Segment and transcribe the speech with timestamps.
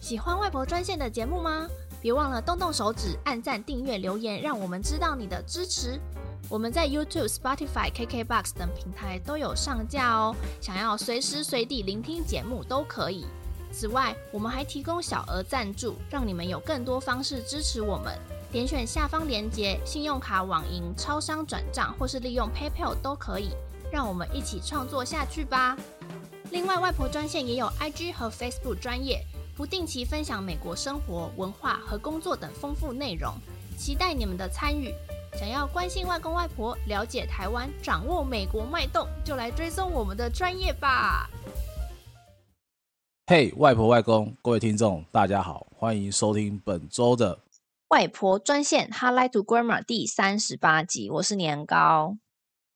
[0.00, 1.68] 喜欢外婆专线的节目吗？
[2.00, 6.00] 别忘了动动手指，按赞、订阅、留言，让我们知道你的支持。
[6.48, 13.26] 我们在 YouTube、Spotify、KKBox 等平台都有上架哦，想要随时随地聆听节目都可以。
[13.72, 18.16] 此外，我们还提供小额赞助，让你们有更多方式支持我们。
[18.50, 23.50] 点选下方链接，信用卡、网银、超商转账，或是利用 PayPal 都可以。
[23.90, 25.76] 让我们一起创作下去吧。
[26.50, 29.22] 另外，外婆专线也有 IG 和 Facebook 专业，
[29.58, 33.34] 不定期分享美国生活、文化和工作等丰富内容，
[33.76, 34.94] 期待你们的参与。
[35.36, 41.28] 想要关心外公外婆、了解台湾、掌握美国脉动，就来追踪我们的专业吧。
[43.26, 47.40] 嘿，外婆外公，各位听众，大家好，欢迎收听本周的
[47.88, 51.10] 外婆专线 Hotline to Grandma 第三十八集。
[51.10, 52.16] 我是年糕，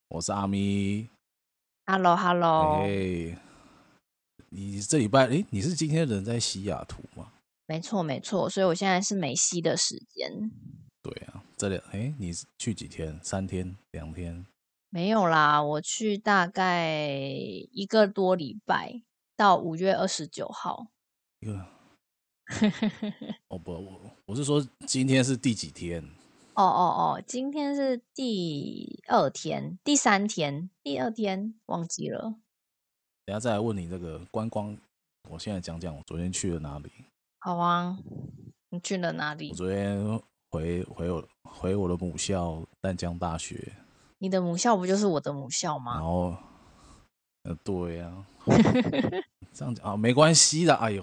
[0.08, 1.08] 我是阿咪。
[1.86, 2.82] Hello，Hello。
[2.82, 3.38] 哎，
[4.54, 7.32] 你这礼拜，哎，你是今天人在西雅图吗？
[7.66, 10.50] 没错，没错，所以我现在是美西的时间。
[11.02, 13.18] 对啊，这里，哎，你去几天？
[13.22, 13.74] 三天？
[13.92, 14.44] 两天？
[14.90, 16.86] 没有啦，我去大概
[17.72, 19.02] 一个多礼拜。
[19.34, 20.88] 到五月二十九号，
[21.40, 21.66] 一个
[23.48, 26.04] 哦不，我我是说今天是第几天？
[26.54, 32.36] 哦哦哦，今天是第二天、第三天、第二天，忘记了。
[33.24, 34.76] 等下再来问你这个观光，
[35.28, 36.90] 我现在讲讲我昨天去了哪里。
[37.40, 37.98] 好啊，
[38.70, 39.50] 你去了哪里？
[39.50, 40.20] 我昨天
[40.50, 43.72] 回回我回我的母校淡江大学。
[44.18, 45.94] 你的母校不就是我的母校吗？
[45.94, 46.36] 然后。
[47.44, 48.24] 呃，对呀、啊，
[49.52, 50.72] 这样讲啊，没关系的。
[50.76, 51.02] 哎呦，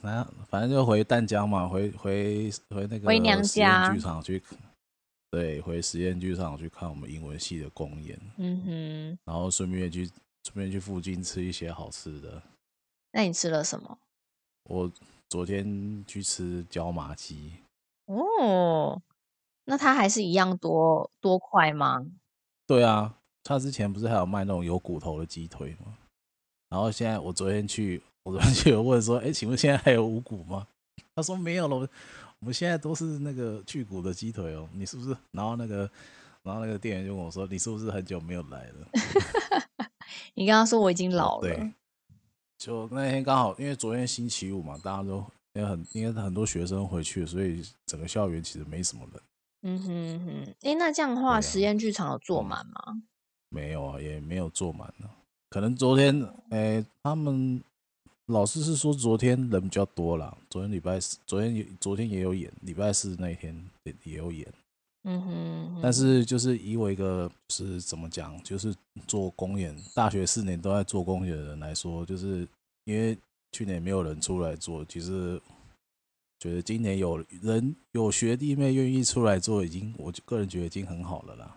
[0.00, 4.40] 反正反正就回淡江嘛，回回回那个回娘家剧场去，
[5.28, 8.16] 对，回实验剧场去看我们英文系的公演。
[8.36, 10.08] 嗯哼，然后顺便去
[10.48, 12.42] 顺便去附近吃一些好吃的。
[13.12, 13.98] 那你吃了什么？
[14.64, 14.90] 我
[15.28, 17.52] 昨天去吃椒麻鸡。
[18.06, 18.98] 哦，
[19.66, 22.06] 那它还是一样多多块吗？
[22.66, 23.14] 对啊。
[23.44, 25.96] 他之前不是还有卖那种有骨头的鸡腿吗？
[26.68, 30.66] 然后现在我昨天去，我昨天去有问说，哎，请问现在还有无骨吗？
[31.14, 31.76] 他说没有了，
[32.40, 34.68] 我们现在都是那个去骨的鸡腿哦。
[34.72, 35.16] 你是不是？
[35.32, 35.90] 然后那个，
[36.42, 38.88] 然后那个店员就跟我说，你是不是很久没有来了？
[40.34, 41.48] 你跟他说我已经老了。
[41.48, 41.72] 对，
[42.58, 45.24] 就那天刚好，因为昨天星期五嘛，大家都
[45.54, 49.22] 因为很因为很多学生回去，所以整个校园其实没什么人。
[49.62, 52.80] 嗯哼哼，哎，那这样的话，啊、实验剧场有坐满吗？
[52.88, 53.02] 嗯
[53.50, 55.08] 没有啊，也没有坐满呢。
[55.48, 57.62] 可能昨天，哎，他们
[58.26, 60.36] 老师是说昨天人比较多啦。
[60.50, 64.46] 昨天礼拜四，昨天昨天也有演，礼拜四那一天也也有演。
[65.08, 65.80] 嗯哼。
[65.82, 68.74] 但是就是以我一个是怎么讲，就是
[69.06, 72.46] 做公演，大学四年都在做公演的人来说，就是
[72.84, 73.16] 因为
[73.52, 75.40] 去年没有人出来做，其实
[76.38, 81.56] 觉得今年有人有学弟妹愿意出来做，已经我个人觉得已经很好了啦。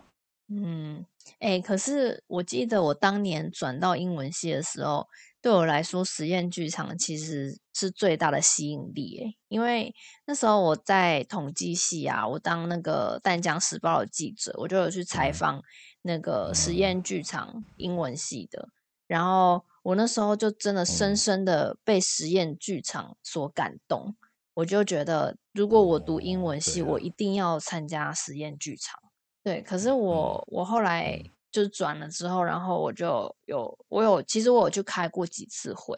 [0.54, 1.06] 嗯，
[1.38, 5.08] 哎、欸，可是我记得我当年转到英文系的时候，
[5.40, 9.18] 对我来说，实验剧场其实是最大的吸引力。
[9.24, 9.94] 哎，因为
[10.26, 15.62] 那时候我在统计系啊，我当那个淡江时报的记者，我就有去采访
[16.02, 18.68] 那个实验剧场英文系的。
[19.06, 24.14] 然后我那时候就真的深深的被实验剧场所感动，
[24.54, 29.00] 我就觉得，如果我读英文系，我一定要参加实验剧场。
[29.42, 31.20] 对，可是我我后来
[31.50, 35.96] 就转了之后，然后我就有我有，其实我有去开过几次会，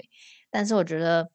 [0.51, 1.31] 但是我觉得，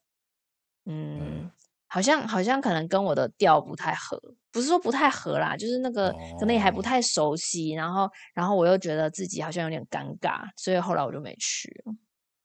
[0.86, 1.50] 嗯，
[1.88, 4.20] 好像好像可能跟我的调不太合，
[4.52, 11.94] 不是说不太合啦，就是那个可能也还不太熟悉，然后然后我又觉得自己好像有点尴尬，所以后来我就没去了。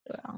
[0.04, 0.34] 对啊，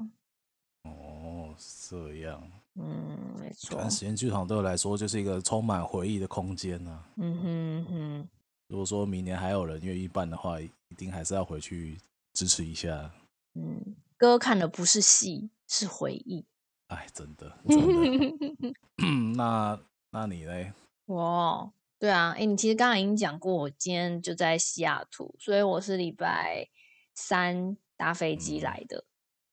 [0.83, 1.53] 哦，
[1.89, 2.41] 这样，
[2.75, 7.09] 嗯，没错，但实验剧场对我来说就是一个充满回忆的空间呢、啊。
[7.17, 8.29] 嗯哼哼。
[8.67, 11.97] 如果说明年还有人愿意办的话，一定还是要回去
[12.33, 13.11] 支持一下。
[13.53, 16.45] 嗯，哥看的不是戏，是回忆。
[16.87, 18.73] 哎，真的，真的。
[19.35, 19.79] 那
[20.11, 20.73] 那你嘞？
[21.05, 26.67] 我，对啊，哎，你其实刚刚已经讲过，我今天就在西雅图，所以我是礼拜
[27.15, 29.05] 三搭飞机来的。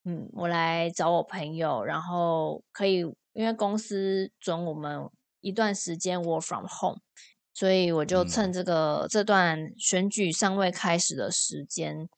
[0.04, 2.98] 嗯，嗯，我来找我朋友，然后可以，
[3.32, 5.08] 因为公司准我们
[5.40, 7.00] 一段时间 work from home。
[7.54, 12.08] 所以我就趁这个、嗯、这段选举尚未开始的时间，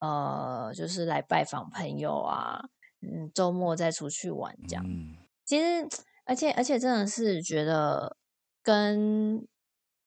[0.00, 2.60] 呃，就是来拜访朋友啊，
[3.00, 4.84] 嗯，周末再出去玩这样。
[4.84, 5.88] 嗯、其实，
[6.24, 8.16] 而且而且真的是觉得
[8.62, 9.46] 跟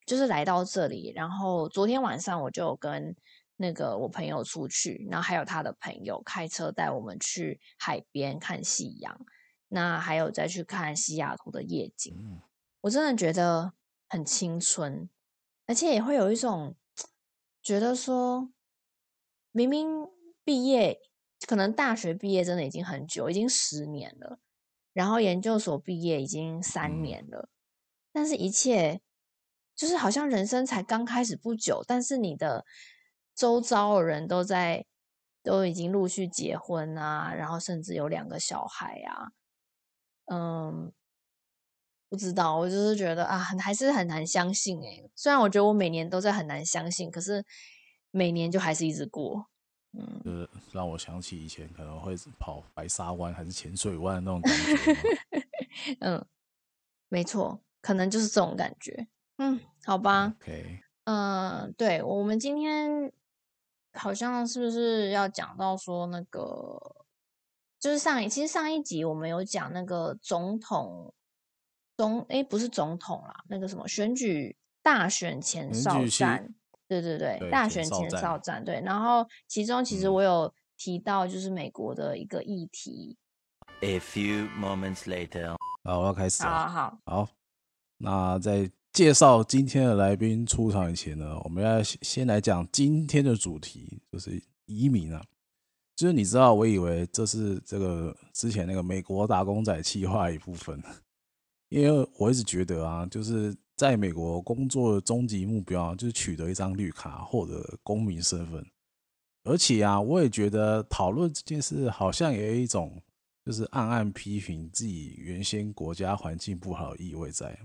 [0.06, 3.16] 就是来到这里，然后昨天晚上我就跟
[3.56, 9.26] 那个我朋友出去，然后还有他的朋友开车带我们去海边看夕阳。
[9.70, 12.42] 那还有再去看西雅图的夜景，嗯、
[12.82, 13.74] 我真的觉得
[14.14, 15.10] 很青春，
[15.66, 16.76] 而且也会有一种
[17.64, 18.54] 觉得说，
[19.52, 20.08] 明明
[20.44, 21.02] 毕业，
[21.48, 24.38] 可能大学毕业真的已经很久，已经十年了，
[24.94, 27.50] 然后研究所毕业已经三年了，嗯、
[28.12, 29.02] 但是一切
[29.76, 32.68] 就是好像人生才刚开始不久，但是你的
[33.34, 34.86] 周遭的人都在
[35.42, 39.32] 都已经陆续结婚啊，然后甚至有两个小孩啊。
[40.26, 40.94] 嗯，
[42.14, 45.10] 不知道，我就是觉得啊，还是很难相信诶。
[45.16, 47.44] 虽然我觉得我每年都在很难相信，可是
[48.12, 49.48] 每年就还是一直过。
[49.94, 55.98] 嗯，就是让我想起以前可能会跑白沙湾还是浅水湾那种感觉。
[56.02, 56.24] 嗯，
[57.10, 59.08] 没错，可能就是这种感觉。
[59.38, 60.36] 嗯，好吧。
[60.40, 60.82] OK。
[61.06, 63.12] 嗯，对，我们今天
[63.94, 66.80] 好像是不是要讲到说那个？
[67.80, 71.12] 就是上一，其实上一集我们有讲那个总统，
[71.98, 76.54] 总哎不是总统啦，那个什么选举大选前哨战，
[76.88, 78.82] 对对对，对大选前哨战，对。
[78.82, 83.18] 然后其中其实我有提到，就是美国的一个议题。
[83.82, 86.50] A few moments later，好，我要开始了。
[86.50, 87.30] 好好好，
[87.98, 95.24] 那在介绍今天的来宾出场以前呢，我们要先来讲今天的主题，就是移民啊。
[95.96, 100.82] 就是你知道，我以为这是这个之前那个美国打工仔气化一部分，
[101.74, 108.64] 因为我一直觉得啊，就是在美国工作的终极目标就是取得一张绿卡，获得公民身份。
[109.44, 113.02] 而且啊，我也觉得讨论这件事好像也有一种
[113.44, 117.60] 就是暗暗批评自己原先国家环境不好的意味在。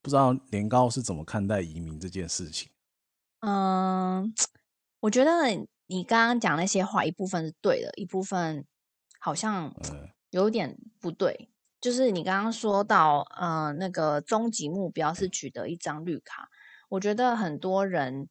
[0.00, 2.70] 不知道年糕是怎么看待移民这件事情？
[3.40, 4.32] 嗯，
[5.00, 5.30] 我觉得。
[5.92, 8.64] 你刚刚讲那些话，一部分是对的，一部分
[9.18, 9.74] 好像
[10.30, 11.49] 有点不对。
[11.80, 16.48] 就是你刚刚说到，呃，那个终极目标是取得一张绿卡。
[16.88, 18.28] 我觉得很多人，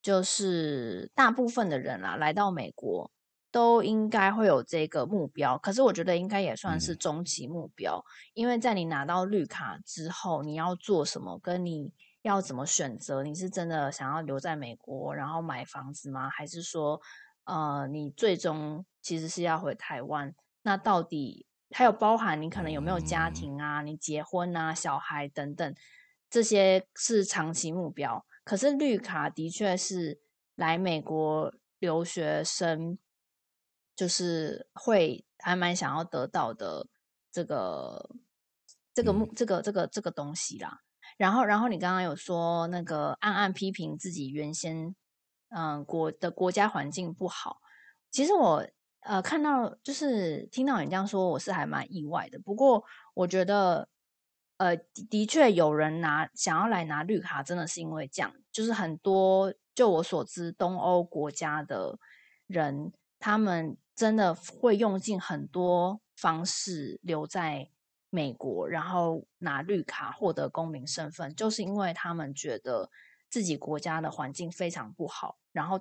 [0.00, 3.10] 就是大部分的人啦，来到美国
[3.50, 5.58] 都应该会有这个目标。
[5.58, 8.04] 可是我觉得应该也算是终极目标，
[8.34, 11.92] 因为在你拿到绿卡之后，你要做什么，跟你。
[12.22, 13.24] 要怎么选择？
[13.24, 16.30] 你是真的想要留在美国，然后买房子吗？
[16.30, 17.00] 还是说，
[17.46, 20.32] 呃，你最终其实是要回台湾？
[20.62, 23.82] 那到底还有包含你可能有没有家庭啊？
[23.82, 25.74] 你结婚啊、小孩等等，
[26.30, 28.24] 这些是长期目标。
[28.44, 30.20] 可是绿卡的确是
[30.54, 32.98] 来美国留学生，
[33.94, 36.88] 就是会还蛮想要得到的
[37.30, 38.16] 这个
[38.92, 40.80] 这个目这个这个这个东西啦。
[41.16, 44.94] 然后，然后你刚刚有说那个暗暗批评自己原先，
[45.50, 47.60] 嗯，国的国家环境不好。
[48.10, 48.66] 其实我
[49.02, 52.38] 呃看到就是听到你这样说，我是还蛮意外的。
[52.38, 52.84] 不过
[53.14, 53.88] 我觉得，
[54.56, 58.34] 呃，的，确有人拿想要来拿绿卡，真的是因为这样。
[58.50, 61.98] 就是很多就我所知，东欧国家的
[62.46, 67.68] 人，他们真的会用尽很多方式留在。
[68.14, 72.90] 美国，然后拿绿卡获得公民身份，就是因为他们觉得
[73.30, 75.80] 自己国家的环境非常不好，然后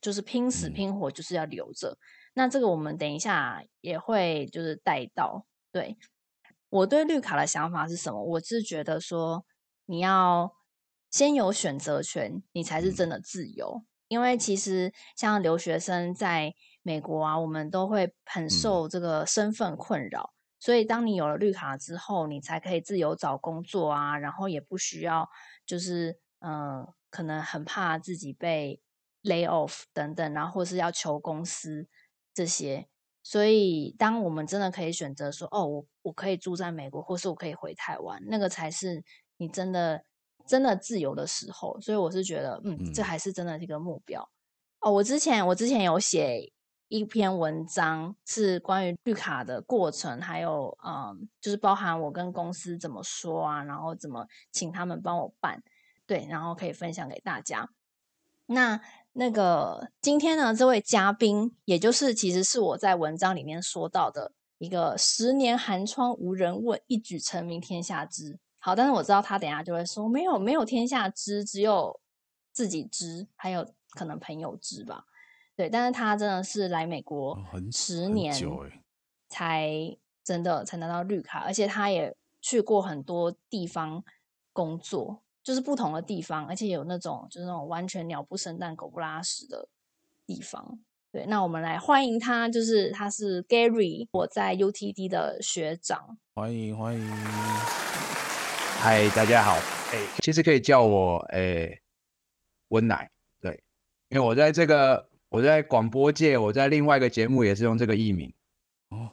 [0.00, 1.96] 就是拼死拼活就是要留着。
[2.38, 5.44] 那这个我们等一下也会就是带到。
[5.72, 5.98] 对，
[6.68, 8.22] 我对绿卡的想法是什么？
[8.22, 9.44] 我是觉得说
[9.86, 10.54] 你要
[11.10, 13.82] 先有选择权，你才是真的自由。
[14.06, 20.32] 因为其实像留学生在美国啊，我们都会很受这个身份困扰。
[20.60, 25.28] 所以，当你有了绿卡之后，你才可以自由找工作啊，然后也不需要，
[25.66, 28.80] 就是嗯、呃，可能很怕自己被
[29.24, 31.88] lay off 等等，然后或是要求公司
[32.38, 32.86] 这些。
[33.24, 39.02] 所以，当我们真的可以选择说，哦，我我可以住在美国，或是我可以回台湾，那个才是
[39.38, 40.04] 你真的
[40.46, 41.80] 真的自由的时候。
[41.80, 44.30] 所以，我是觉得，嗯，这还是真的一个目标。
[44.80, 46.52] 哦，我之前我之前有写。
[46.90, 55.62] 一篇文章是关于绿卡的过程，还有嗯，就是包含我跟公司怎么说啊，然后怎么请他们帮我办，
[56.06, 57.68] 对，然后可以分享给大家。
[58.46, 58.80] 那
[59.18, 68.38] 那个今天呢，这位嘉宾，也就是其实是我在文章里面说到的一个十年寒窗无人问，一举成名天下知。
[68.60, 72.00] 好，但是我知道他等下就会说，没有没有天下知，只有
[72.52, 75.02] 自己知，还有可能朋友知吧。
[75.56, 77.36] 对，但是他真的是来美国
[77.72, 78.32] 十年
[79.28, 84.04] 才真的才拿到绿卡，而且他也去过很多地方
[84.52, 89.66] 工作，就是不同的地方，而且有那种就是那种完全鸟不生蛋、狗不拉屎的
[90.26, 90.78] 地方。
[91.10, 96.18] 对，那我们来欢迎他，就是他是 Gary，我在 UTD 的学长。
[96.34, 97.00] 欢迎欢迎，
[98.78, 99.54] 嗨，大家好，
[99.90, 101.80] 哎，其实可以叫我哎
[102.68, 103.64] 温奶，对，
[104.10, 108.30] 因为我在这个我在广播界，我在另外一个节目也是用这个艺名。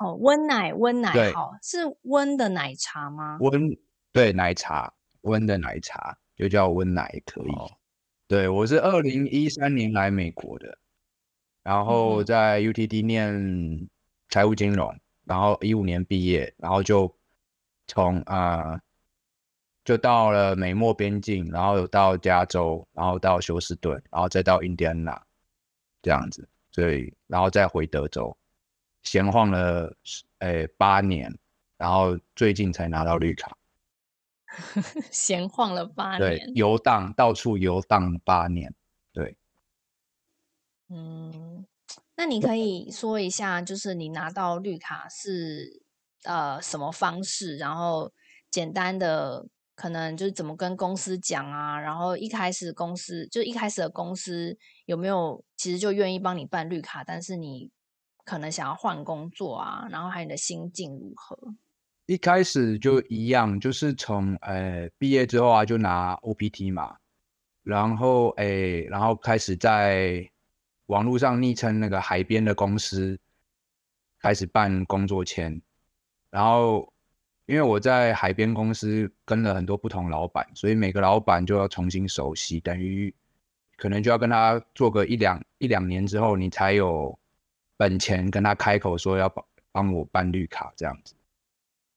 [0.02, 3.38] 哦，温奶温奶对好，是温的奶茶吗？
[3.40, 3.78] 温
[4.12, 7.52] 对奶茶，温的奶茶就叫温奶也可以。
[7.52, 7.72] 哦、
[8.28, 10.78] 对，我是二零一三年来美国的。
[11.64, 13.90] 然后在 UTD 念
[14.30, 17.12] 财务金融，然后一五年毕业，然后就
[17.88, 18.82] 从啊、呃、
[19.84, 25.20] 就到了美墨边境，然后有到加州，然后到休斯顿，然后再到印第安纳
[26.04, 28.38] 这样子，所以然后再回德州，
[29.02, 29.92] 闲晃了
[30.40, 31.36] 诶八年，
[31.78, 33.58] 然后最近才拿到绿卡。
[35.12, 38.74] 闲晃了八年，对，游荡到处游荡八年，
[39.12, 39.38] 对。
[40.90, 41.66] 嗯，
[42.16, 45.82] 那你可以说一下，就是你拿到绿卡是
[46.24, 47.58] 呃什么方式？
[47.58, 48.14] 然后
[48.52, 51.80] 简单的可能就是怎么跟公司讲啊？
[51.80, 57.04] 然后一开始公司就一开始的公司有没有其实就愿意帮你办绿卡？
[57.04, 57.72] 但是你
[58.24, 59.88] 可能想要换工作啊？
[59.90, 61.56] 然后还有你的心境如何？
[62.06, 66.98] 一开始就一样，就是从呃毕业之后啊就拿 OPT 嘛，
[67.64, 68.46] 然后哎
[68.90, 70.30] 然后开始在。
[70.88, 73.20] 网络上昵称那个海边的公司
[74.20, 75.60] 开始办工作签，
[76.30, 76.94] 然后
[77.48, 83.12] 因为我在海边公司跟了很多不同老板，所以每个老板就要重新熟悉，等于
[83.78, 87.18] 可能就要跟他做个一两一两年之后，你才有
[87.78, 91.16] 本钱跟他开口说要帮帮我办绿卡这样子。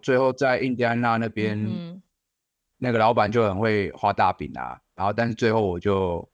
[0.09, 2.01] 最后在印第安纳那边，嗯、
[2.79, 6.27] 那个老板就很会画大饼啊，然后但是最后我就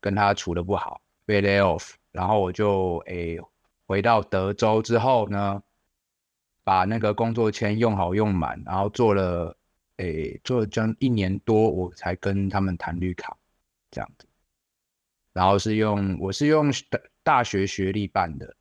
[0.00, 1.02] 跟他处的不好。
[1.26, 3.42] 被 lay off，然后我就诶、欸、
[3.86, 5.62] 回到德州之后呢，
[6.64, 9.54] 把那个工作签用好用满，然后做了
[9.98, 13.36] 诶、欸、做了将一年多，我才跟他们谈绿卡
[13.90, 14.26] 这样子。
[15.34, 16.72] 然后是用我是用
[17.22, 18.56] 大学学历办的，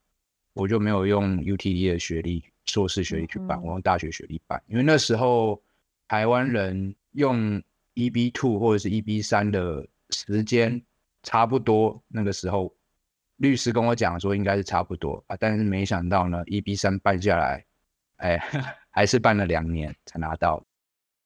[0.51, 5.61] 我就没有用 UTD 的学历硕士学历去办，我用大学学历办，因为那时候
[6.07, 7.61] 台湾人用
[7.95, 10.81] EB two 或者是 EB 三的时间。
[11.23, 12.73] 差不多那个时候，
[13.35, 17.63] 律师跟我讲说应该是差不多啊，但是没想到呢，EB 三办下来，
[18.15, 18.39] 哎，
[18.89, 20.65] 还是办了两年才拿到。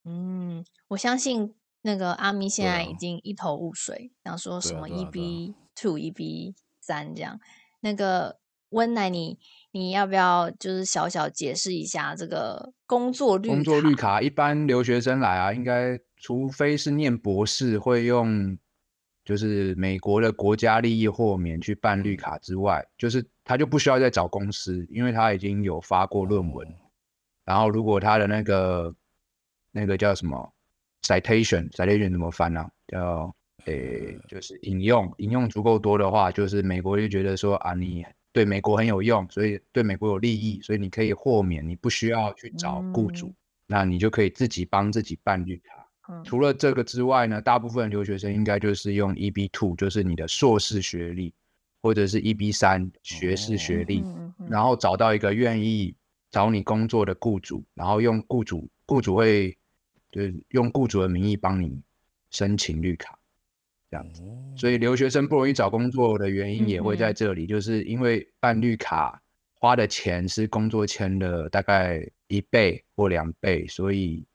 [0.04, 7.40] 嗯，我相信那个阿咪现在已经一头雾水，想说什么 EB two、EB 三这样。
[7.80, 8.38] 那个
[8.72, 9.40] 温奶，你
[9.76, 13.50] 你要不要就是小小解释一下这个工作绿？
[13.50, 18.58] 工作绿卡一般留学生来啊，应该除非是念博士会用。
[19.26, 26.76] 就是美国的国家利益豁免去办绿卡之外，就是他就不需要再找公司，因为他已经有发过论文。
[27.44, 28.94] 然后如果他的那个
[29.72, 30.54] 那个叫什么
[31.02, 32.64] citation，citation 怎么翻呢？
[32.88, 38.06] 叫诶，就是引用引用足够多的话，就是美国就觉得说啊，你
[38.36, 43.34] 对美国很有用，所以对美国有利益，所以你可以豁免，你不需要去找雇主，
[43.66, 46.22] 那你就可以自己帮自己办绿卡。
[46.26, 51.34] 除了这个之外呢，大部分留学生应该就是用 EB two，就是你的硕士学历，
[51.82, 54.04] 或者是 EB 三学士学历，
[54.50, 55.96] 然后找到一个愿意
[56.30, 59.58] 找你工作的雇主，然后用雇主，雇主会
[60.12, 61.82] 就是用雇主的名义帮你
[62.32, 63.18] 申请绿卡，
[63.90, 64.24] 这样子。
[64.56, 69.22] 所以留学生不容易找工作的原因也会在这里，就是因为办绿卡
[69.60, 74.26] 花的钱是工作签的大概一倍或两倍，所以。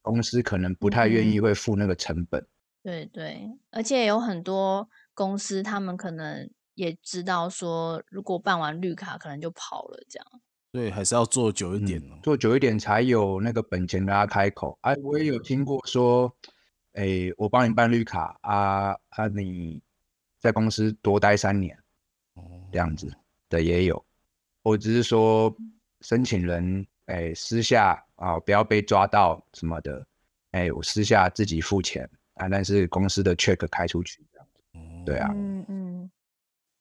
[0.00, 2.46] 公司可能不太愿意会付那个成本，嗯，
[2.82, 10.26] 对对，而且有很多公司，他们可能也知道说，如果办完绿卡，可能就跑了这样，
[10.72, 14.78] 所以还是要做久一点，嗯，做久一点才有那个本钱跟他开口。
[14.80, 16.34] 哎，我也有听过说，
[16.92, 19.82] 哎，我帮你办绿卡啊啊，你
[20.38, 21.78] 在公司多待三年，
[22.72, 23.12] 这样子
[23.48, 24.04] 的也有，
[24.62, 25.54] 我只是说
[26.00, 26.86] 申请人。
[27.08, 30.06] 哎，私下啊，不要被抓到什么的。
[30.50, 34.60] 哎，我私下自己付钱啊，但是公司的 check 开出去这样子。
[35.06, 36.10] 对啊，嗯嗯。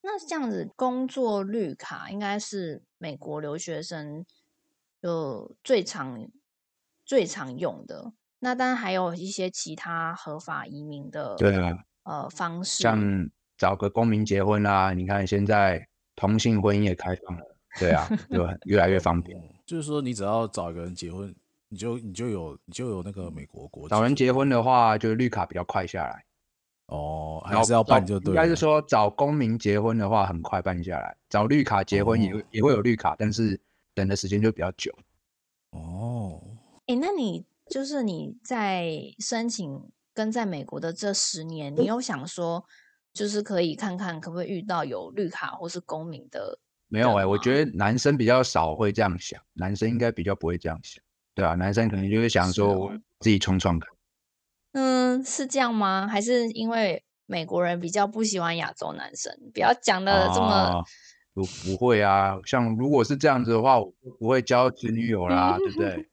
[0.02, 4.26] 那这样子，工作绿卡应该是美国留学生
[5.02, 6.30] 就最常
[7.06, 8.12] 最常用的。
[8.40, 14.94] 那当然还有一些其他合法移民的，对啊，呃方式，像找个公民结婚啊。
[14.94, 17.44] 你看现在同性婚姻也开放了，
[17.80, 19.42] 对啊，就越来越方便。
[19.66, 21.36] 就是说，你只要找一个人结婚，
[21.70, 23.90] 你就你就有你就有那个美国国籍。
[23.90, 26.24] 找人结婚的话，就是绿卡比较快下来。
[26.88, 28.42] 哦，还是要办就对了。
[28.42, 33.60] 应该是说找公民结婚的话，很快办下来；找绿卡结婚也、哦、也会有绿卡，但是
[33.94, 34.90] 等的时间就比较久。
[35.72, 36.42] 哦，
[36.86, 42.66] 哎、欸，那你就是你在申请跟在美国的这十年，你有想说，
[43.14, 46.60] 就是可以看看可不可以遇到有绿卡或是公民的？
[46.88, 51.04] 没有哎、欸，我觉得男生比较少会这样想，男生应该比较不会这样想。
[51.36, 53.90] 对啊，男生可能就会想说，我自己冲冲看。
[54.72, 56.08] 嗯，是这样吗？
[56.08, 59.32] 还是因为美国人比较不喜欢亚洲男生？
[59.54, 60.48] 不要讲的这么……
[60.48, 60.84] 啊、
[61.34, 66.10] 不不会啊，像如果是这样子的话，我就不会交前女友啦，对不对？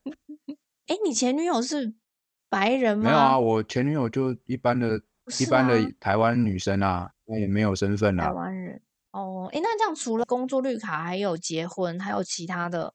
[0.86, 1.94] 哎，你前女友是
[2.48, 3.04] 白人吗？
[3.04, 5.00] 没有啊，我前女友就一般的、
[5.40, 8.24] 一般的台湾女生啊，那也没有身份啊。
[8.24, 8.80] 台湾人
[9.12, 12.94] 哦，哎，那这样除了工作绿卡，还有结婚，还有其他的？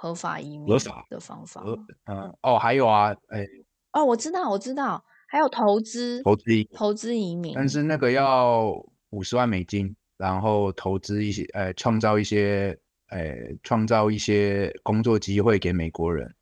[0.00, 0.68] 合法移民
[1.10, 1.60] 的方法，
[2.04, 3.44] 嗯，哦，还有啊，哎，
[3.90, 8.70] 哦，我知道，我知道，还有投资，投资，投资移民，但是那个要
[9.10, 13.34] 五十万美金，然后投资一些，呃，创造一些，呃，
[13.64, 16.32] 创造一些工作机会给美国人，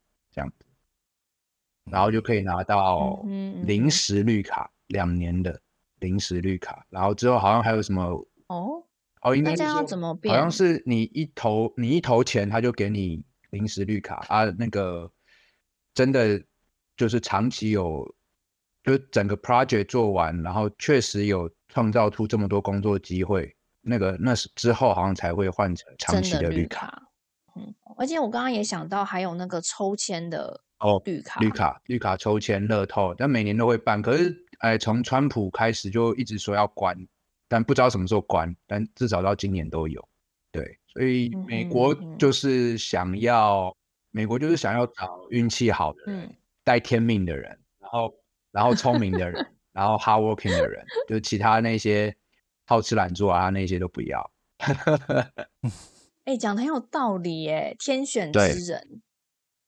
[1.90, 3.22] 然后就可以拿到
[3.64, 5.60] 临时绿卡，两年的
[6.00, 8.02] 临时绿卡，然后之后好像还有什么，
[8.48, 8.82] 哦，
[9.22, 10.34] 哦，应该要怎么变？
[10.34, 13.24] 好像是你一投，你一投钱，他就给你。
[13.50, 15.10] 临时绿卡啊，那个
[15.94, 16.42] 真的
[16.96, 18.04] 就是长期有，
[18.82, 26.86] 就整个 project 做完，然后确实有创造出这么多工作机会，那个那是之后好像才会换成长期的绿卡。
[26.86, 27.02] 绿卡
[27.54, 34.00] 嗯，而且我刚刚也想到，还有那个抽签的哦，绿卡，绿卡，绿卡抽签乐透，但每年都会办。
[34.02, 36.97] 可是哎，从川普开始就一直说要关，
[37.49, 40.06] 但不知道什么时候关，但至少到今年都有。
[40.52, 40.78] 对。
[40.88, 43.76] 所以美国就是想要，嗯、
[44.12, 48.14] 美国就是想要找运气好的人，带、嗯、天命的人，然后
[48.50, 52.16] 然后聪明的人，然后 hard working 的人，就其他那些
[52.64, 54.30] 好吃懒做啊那些都不要。
[56.25, 59.02] 哎、欸，讲的很有道理耶，天选之人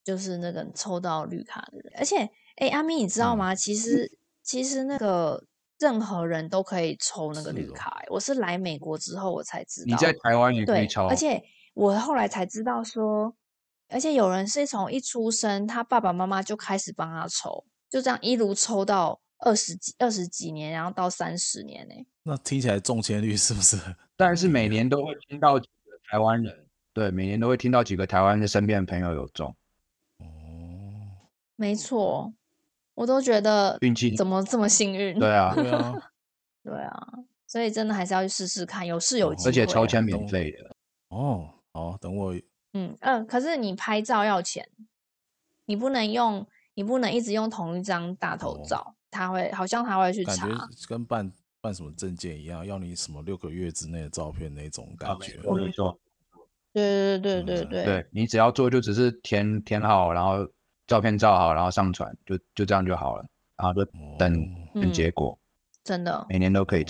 [0.09, 1.93] 就是那个抽到绿卡的人。
[1.99, 2.17] 而且，
[2.57, 3.53] 哎、欸，阿咪，你知道吗？
[3.53, 4.11] 嗯、其实
[4.43, 5.45] 其实那个。
[5.81, 9.87] 任何人都可以抽那个绿卡，欸，我是来美国之后我才知道。
[9.87, 11.41] 你在台湾也可以抽，而且
[11.73, 13.33] 我后来才知道说，
[13.89, 22.07] 而且有人是从一出生，他爸爸妈妈就开始帮他抽，就这样一路抽到二十几二十几年，然后到三十年呢，欸。
[22.25, 23.77] 那听起来中签率是不是？
[24.19, 29.55] 但是每年都会听到几个台湾人，对，每年都会听到几个台湾的身边的朋友有中。
[31.59, 32.33] 哦，没错。
[32.95, 35.17] 我都觉得运气怎么这么幸运？
[35.19, 35.95] 对啊，对啊，
[36.65, 37.09] 对啊，
[37.47, 40.75] 所以真的还是要去试试看，有试有机会，而且抽签免费的。
[41.11, 42.35] 哦，好，等我。
[42.35, 42.43] 嗯
[42.73, 44.69] 嗯、呃，可是你拍照要钱，
[45.67, 46.45] 你不能用，
[46.75, 55.39] 你不能一直用同一张大头照，哦、他会好像他会去查，感觉跟办办什么证件一样，要你什么六个月之内的照片那种感觉。
[55.45, 55.97] 我没错。
[56.73, 60.45] 对对对对对对，对你只要做就只是填填好，然后。
[60.89, 63.85] 照片照好，然后上传，就就这样就好了，然后就
[64.19, 65.39] 等等结果。
[65.39, 65.45] 嗯、
[65.85, 66.85] 真的，每年都可以。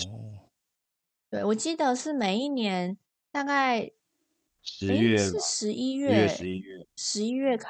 [1.29, 2.97] 对，我记得是每一年
[3.29, 3.91] 大概
[4.61, 7.69] 十月是十一月，十一月，十一月开。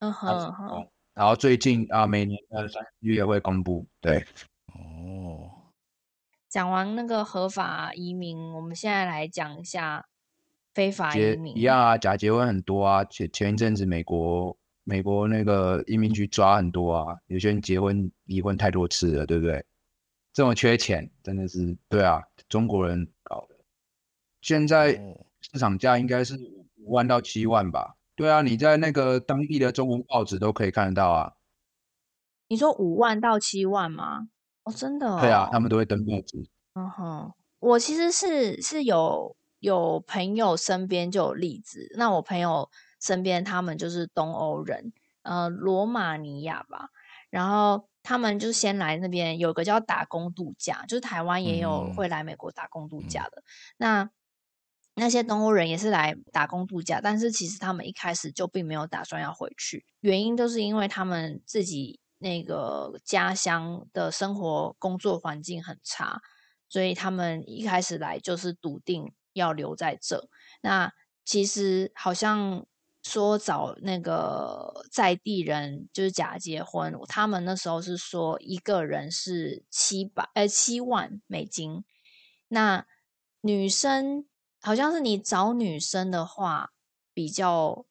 [0.00, 0.88] 嗯哼嗯哼。
[1.14, 3.86] 然后最近啊，每年的三月会公布。
[4.02, 4.26] 对。
[4.66, 5.72] 哦。
[6.50, 10.06] 讲完那个合法移民，我们现在来讲一下
[10.74, 11.56] 非法移民。
[11.56, 13.02] 一样啊，假结婚很多啊。
[13.04, 14.54] 前前一阵子美国。
[14.88, 19.66] 美国那个移民局抓很多啊，有些人结婚离婚太多次了，对不对？
[20.32, 23.56] 这么缺钱，真的是对啊，中国人搞的。
[24.40, 24.92] 现在
[25.40, 26.36] 市场价应该是
[26.76, 27.96] 五万到七万吧？
[28.14, 31.32] 对啊，你在那个当地的中文报纸都可以看得到啊。
[32.46, 34.28] 你说五万到七万吗？
[34.62, 35.18] 哦，真的哦？
[35.20, 36.48] 对啊，他们都会登报纸。
[36.74, 42.70] 嗯哼，我其实是是有有朋友身边就有例子，那我朋友。
[43.06, 44.92] 身边他们就是东欧人，
[45.22, 46.88] 呃，罗马尼亚吧。
[47.30, 53.42] 然后他们就先来那边，有个叫打工度假，就是台湾也有会来美国打工度假的。
[53.42, 53.44] 嗯、
[53.78, 54.10] 那
[54.94, 66.20] 那些东欧人也是来打工度假，但是其实他们一开始就并没有打算要回去，原因都是因为他们自己那个家乡的生活工作环境很差，
[66.68, 70.28] 所以他们一开始来就是笃定要留在这。
[70.62, 70.92] 那
[71.24, 72.64] 其实好像。
[73.08, 81.84] 说找那个在地人就是假结婚，他们那时候是说一个人是七百呃七万美金，
[82.48, 82.84] 那
[83.42, 84.26] 女生
[84.60, 86.72] 好像是你找女生的话
[87.14, 87.86] 比较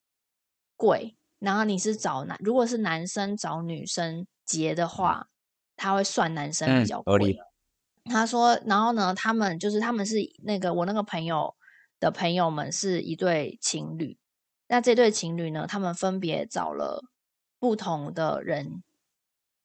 [0.76, 5.30] 贵，然后你是找男，如果是男生找女生结的话，
[5.78, 7.40] 他会算男生比较贵。
[8.06, 11.56] 他说，然后呢，他们就是他们是那个我那个朋友
[12.00, 14.20] 的朋友们是一对情侣，
[14.68, 17.04] 那这对情侣呢，他们分别找了
[17.60, 18.84] 不同的人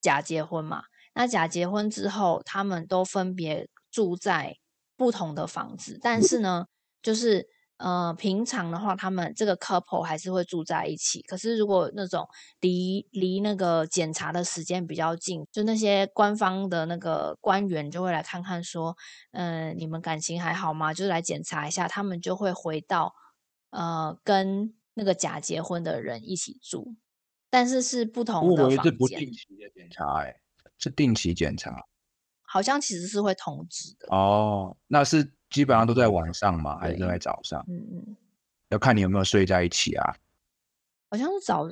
[0.01, 0.85] 假结婚嘛。
[1.15, 4.57] 那假结婚之后，他们都分别住在
[4.97, 6.67] 不同的房子，但是呢，
[7.03, 7.49] 就是。
[7.83, 11.23] 呃，平常的话，他们这个 couple 还是会住在一起。
[11.23, 12.29] 可是如果那种
[12.61, 18.95] 离离那个检查的时间比较近，就那些官方的那个官员就会来看看，说，
[19.33, 20.93] 嗯、你们感情还好吗？
[20.93, 21.89] 就是来检查一下。
[21.89, 23.15] 他们就会回到
[23.71, 26.95] 呃，跟那个假结婚的人一起住，
[27.49, 28.97] 但是是不同的房间。
[28.97, 30.37] 不定期的检查，哎，
[30.77, 31.85] 是定期检查，
[32.43, 34.09] 好像其实是会通知的。
[34.15, 35.33] 哦，那是。
[35.51, 37.61] 基本上都在晚上嘛，还是在早上？
[37.67, 38.17] 嗯嗯，
[38.69, 40.15] 要看你有没有睡在一起啊。
[41.09, 41.69] 好像是早，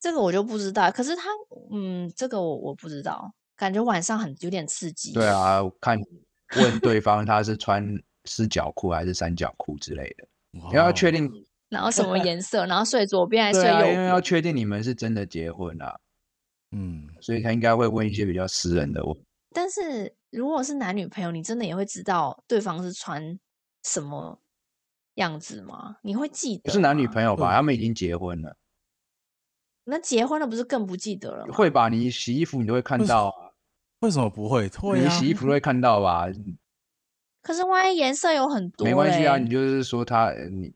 [0.00, 0.90] 这个我就不知道。
[0.90, 1.28] 可是他，
[1.70, 5.12] 嗯，这个我我不知道，感觉晚上很有点刺激。
[5.12, 5.96] 对啊，看
[6.56, 7.86] 问对方他是穿
[8.24, 11.30] 四角裤还是三角裤之类的，你要确定。
[11.70, 12.66] 然后什么颜色？
[12.66, 13.94] 然后睡左边还是睡右边？
[13.94, 15.98] 因为要确定你们是真的结婚啊。
[16.72, 19.24] 嗯，所以他应该会问一些比较私人的问题。
[19.54, 20.14] 但是。
[20.32, 23.36] 如果是男女朋友，你真的也会知道对方是穿
[23.82, 24.40] 什么
[25.16, 25.96] 样子吗？
[26.02, 26.62] 你会记得？
[26.66, 27.52] 不是男女朋友吧？
[27.52, 28.56] 他们已经结婚了。
[29.82, 31.52] 那结婚了不是更不记得了吗？
[31.52, 31.88] 会吧？
[31.88, 33.50] 你洗衣服你都会看到啊。
[34.02, 34.68] 为什么不会？
[34.68, 35.02] 会啊。
[35.02, 36.28] 你洗衣服都会看到吧？
[37.42, 39.36] 可是万一颜色有很多欸，没关系啊。
[39.36, 40.72] 你就是说他，你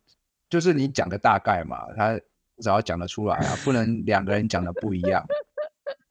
[0.55, 2.17] 就是你讲个大概嘛，他
[2.63, 5.27] 只要讲得出来啊，不能 两个人讲的不一样，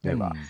[0.02, 0.30] 对吧？
[0.36, 0.48] 嗯。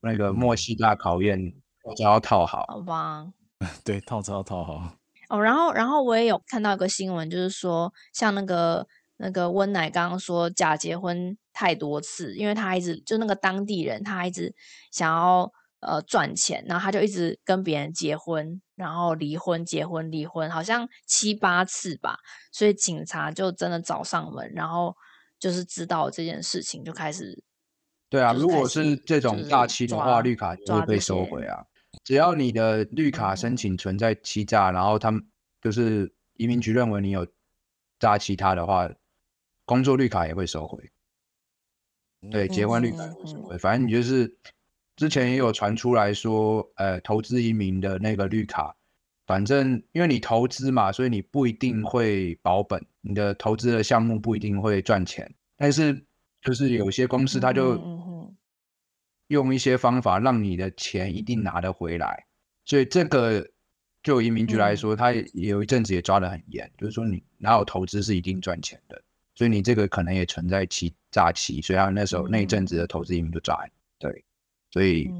[0.00, 1.54] 那个默契大考验。
[1.96, 3.28] 只要套好，好吧？
[3.84, 4.92] 对，套只要套好。
[5.28, 8.84] 哦，然后，然后我也有看到一个新闻，就是说，像那个
[9.18, 14.52] 那个温奶刚刚说假结婚太多次，因为他一直就那个当地人，他一直
[14.90, 15.52] 想要
[15.86, 22.18] 呃赚钱，然后他就一直跟别人结婚，然后离婚、结婚、离婚，好像七八次吧。
[22.50, 24.96] 所以警察就真的找上门，然后
[25.38, 27.42] 就是知道这件事情，就开始。
[28.08, 31.64] 对啊，如果是这种诈欺的话，绿卡就会被收回啊。
[32.04, 35.26] 只要你的绿卡申请存在欺诈，然后他们
[35.60, 37.26] 就是移民局认为你有
[37.98, 38.88] 诈欺他的话，
[39.64, 40.90] 工作绿卡也会收回。
[42.30, 43.58] 对，结婚绿卡也会收回。
[43.58, 44.38] 反正你就是
[44.96, 48.74] 之前也有传出来说，呃，投资移民的那个绿卡，
[49.26, 56.04] 反正因为你投资嘛，所以你不一定会保本，你的投资的项目不一定会赚钱，但是
[56.42, 57.80] 就是有些公司他就。
[59.28, 62.24] 用一些方法让你的钱一定拿得回来，
[62.64, 63.44] 所以这个
[64.00, 69.02] 就移民局来说，他也有一阵子也抓得很严，就是说你哪有投资是一定赚钱的，
[69.34, 73.58] 所以你这个可能也存在欺诈欺，所以他那时候那一阵子的投资移民就抓。
[73.98, 74.24] 对，
[74.76, 75.10] 所以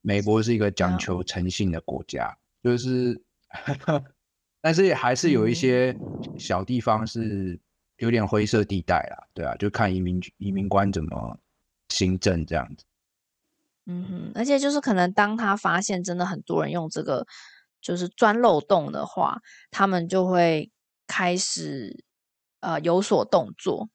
[0.00, 3.20] 美国是一个讲求诚信的国家，就是，
[4.62, 5.94] 但是也还是有一些
[6.38, 7.60] 小地方是
[7.98, 11.38] 有点灰色地带啦，对啊，就看移民移民官怎么
[11.90, 12.86] 行政这样子。
[13.84, 17.26] 嗯哼，而且就是可能当他发现真的很多人用这个
[17.82, 20.70] 就是钻漏洞的话，他们就会
[21.06, 22.02] 开始
[22.60, 23.90] 呃有所动作，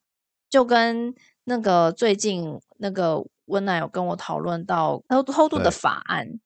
[0.48, 6.40] 就跟那个最近那个温奶有跟我讨论到偷偷渡的法案，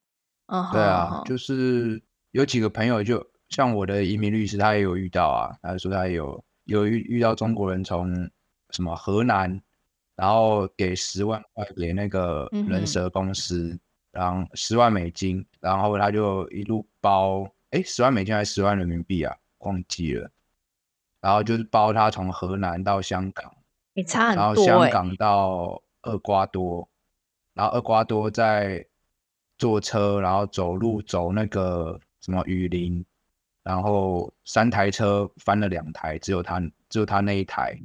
[0.47, 8.29] 嗯，对啊，就是有几个朋友就像我的移民律师，他也有遇到啊，他说他有有遇遇到中国人从
[8.69, 9.61] 什么河南。
[10.15, 13.79] 然后给十万块给那个人蛇公司，嗯、
[14.11, 19.33] 然后十万美金，然后他就一路包，哎，十万美金还是十万人民币啊？
[19.59, 20.29] 忘记了。
[21.21, 23.49] 然后就是包他从河南到香港，
[24.05, 26.87] 差很多，然后香港到厄瓜多，
[27.53, 28.85] 然后厄瓜多在
[29.57, 33.05] 坐车，然后走路走那个什么雨林，
[33.63, 36.59] 然后三台车翻了两台，只有他
[36.89, 37.77] 只有他那一台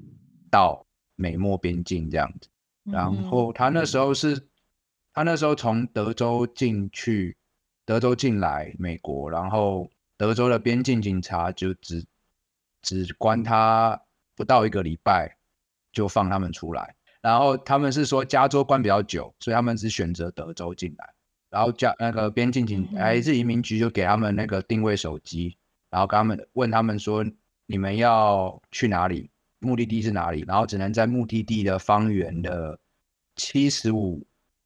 [0.50, 0.84] 到。
[1.16, 2.48] 美墨边境这样子，
[2.82, 4.48] 然后他那时候是，嗯、
[5.12, 7.36] 他那时候从德州进去，
[7.84, 12.04] 德州进来美国，然后德州的边境警察就只
[12.82, 14.02] 只关他
[14.34, 15.36] 不到一个礼拜，
[15.92, 16.96] 就放他们出来。
[17.24, 21.14] 然后他们是说加州关比较久，所以他们只选择德州进来。
[21.48, 25.56] 然后加那个边境警还是移民局就给他们那个定位手机，
[25.88, 27.24] 然后跟他们问他们说，
[27.64, 29.30] 你们要去哪里？
[29.60, 30.44] 目的地是哪里？
[30.46, 32.78] 然后只能在目的地的方圆的
[33.36, 34.22] 七十五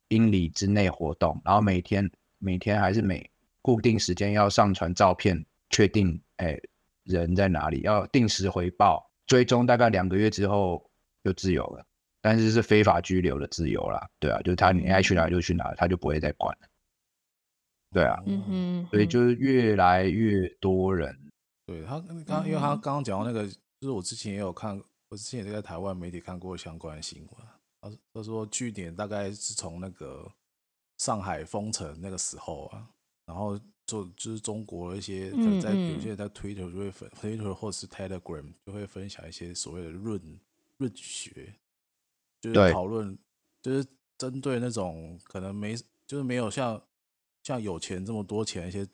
[0.08, 1.40] 英里之内活动。
[1.44, 3.30] 然后每天每天还是每
[3.62, 6.58] 固定时间要上传照片，确定哎
[7.04, 10.90] 人在哪里，要定时回报，追踪大概两个月之后
[11.22, 11.84] 就自由了。
[12.28, 16.68] 但是是非法拘留的自由啦，对啊，就是他你爱去哪就去哪，他就不会再管了。
[17.90, 21.18] 对啊，嗯哼，所以就是越来越多人。
[21.64, 27.46] 对他刚，因为他刚刚讲到那个，就是我之前也有看，我之前也在台湾媒体看过相关的新闻。
[27.80, 30.30] 他他说据点大概是从那个
[30.98, 32.86] 上海封城那个时候啊，
[33.24, 40.20] 然后就就是中国一些可能在有些人在 Twitter 就会分 Twitter 或者是 Telegram 就会分享一些所谓的论
[40.76, 41.54] 论学，
[42.40, 43.18] 就是讨论，
[43.62, 45.74] 就是针对那种可能没
[46.06, 46.80] 就是没有像
[47.42, 48.86] 像有钱这么多钱一些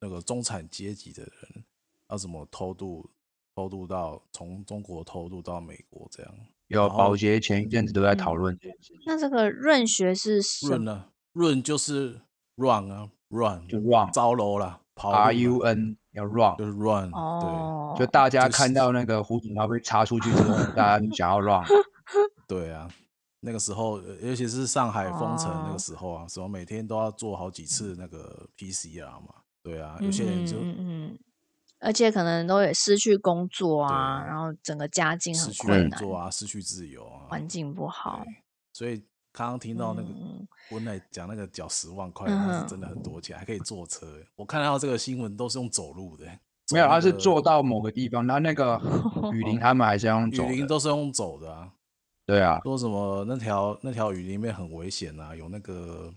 [0.00, 1.64] 那个中产阶级的人。
[2.08, 3.10] 要怎么偷渡？
[3.54, 6.34] 偷渡到从中国偷渡到美国这样？
[6.68, 9.02] 有保洁前一阵子都在讨论这件事情。
[9.04, 11.10] 那这个润学是润呢？
[11.32, 12.22] 润就是
[12.56, 17.10] run 啊，run 就 run 招楼了，R U N 要 run 就是 run。
[17.12, 21.62] 哦，对，就大家看到那个胡锦涛被插出去之后， 大家就想要 run。
[22.52, 22.86] 对啊，
[23.40, 29.34] 那个时候，尤其是上海封城那个时候啊，什么每天都要做好几次那个 PCR 嘛。
[29.62, 31.18] 对啊，有些人就嗯嗯。
[31.78, 38.24] 而且可能都也失去工作啊，然后整个家境很困难，失去工作啊，失去自由啊，环境不好。
[38.72, 38.98] 所以
[39.32, 40.08] 刚刚听到那个
[40.70, 44.06] 温来讲那个缴十万块，那是真的很多钱，还可以坐车。
[44.36, 46.26] 我看到这个新闻都是用走路的，
[46.72, 48.80] 没有，他是坐到某个地方，那那个
[49.32, 51.72] 雨林 他们还是要用走，雨林都是用走的啊。
[52.32, 56.10] 对啊，说什么那条那条雨林里面很危险啊，有那个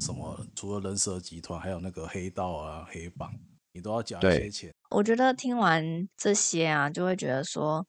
[0.00, 3.30] 什么，除了人蛇集团，还有那个黑道啊、黑帮。
[3.72, 4.74] 你都要缴一些钱。
[4.90, 7.86] 我觉得听完这些啊，就会觉得说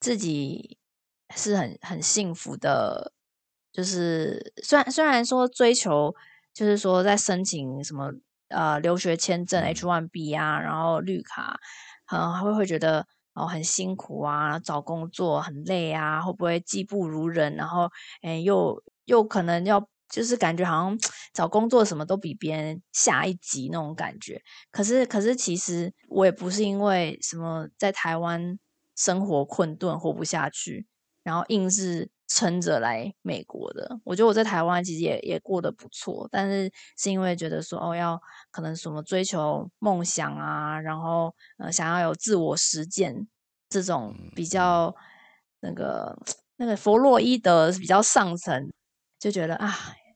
[0.00, 0.78] 自己
[1.36, 3.12] 是很很幸福的。
[3.70, 6.14] 就是虽然虽然说追求，
[6.52, 8.12] 就是说在申请什么
[8.48, 11.60] 呃留学签证 H one B 啊，然后绿卡，
[12.10, 17.54] 嗯，还会会觉得哦很辛苦啊，找工作很累啊，会不会技不如人？
[17.56, 17.90] 然后
[18.22, 19.86] 哎，又又可能要。
[20.12, 20.98] 就是感觉好像
[21.32, 28.58] 找工作什么都比别人下一级那种感觉，可是可是其实我也不是因为什么在台湾
[28.94, 30.86] 生活困顿活不下去，
[31.22, 34.00] 然后硬是撑着来美国的。
[34.04, 43.28] 我觉得我在台湾其实也也过得不错，但是是因为觉得说哦要可能什么追求梦想啊，然后呃想要有自我实践
[43.68, 44.94] 这种比较
[45.60, 46.16] 那个
[46.56, 48.72] 那个弗洛伊德比较上层，
[49.18, 49.74] 就觉得啊。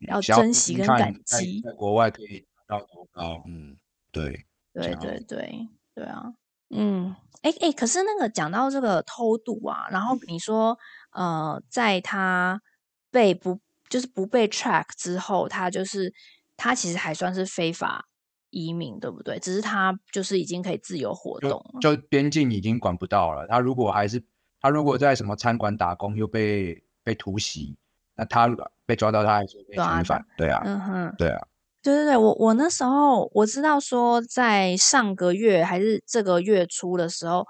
[0.09, 3.43] 要珍惜跟感激，在国外可以到多高？
[3.47, 3.79] 嗯，
[4.13, 6.35] 对，对对对对啊，
[6.69, 10.79] 嗯，哎哎，可是那个讲到这个偷渡啊，然后你说，
[11.17, 12.61] 呃，在他
[13.11, 16.13] 被不就是不被 track 之后，他就是
[16.57, 18.07] 他其实还算是非法
[18.51, 19.39] 移民，对不对？
[19.39, 23.47] 只是他就是已经可以自由活动了，就边境已经管不到了。
[23.49, 24.23] 他如果还是
[24.61, 27.77] 他如果在什么餐馆打工又被被突袭。
[28.19, 28.49] 那他
[28.87, 31.47] 被抓到，他还是被遣返，对啊，嗯哼，对啊，
[31.83, 37.47] 对对对，我我那时候我知道说，在上个月还是这个月初的时候，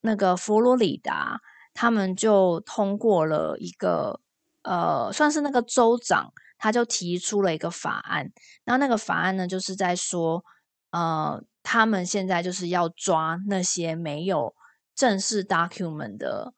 [0.00, 1.38] 那个佛罗里达
[1.76, 4.20] 他们就通过了一个
[4.62, 8.32] 呃，算是那个州长，他就提出了一个法案，
[8.64, 10.42] 那那个法案呢，就是在说，
[10.90, 14.54] 呃，他们现在就是要抓那些没有
[14.94, 16.54] 正式 document 的。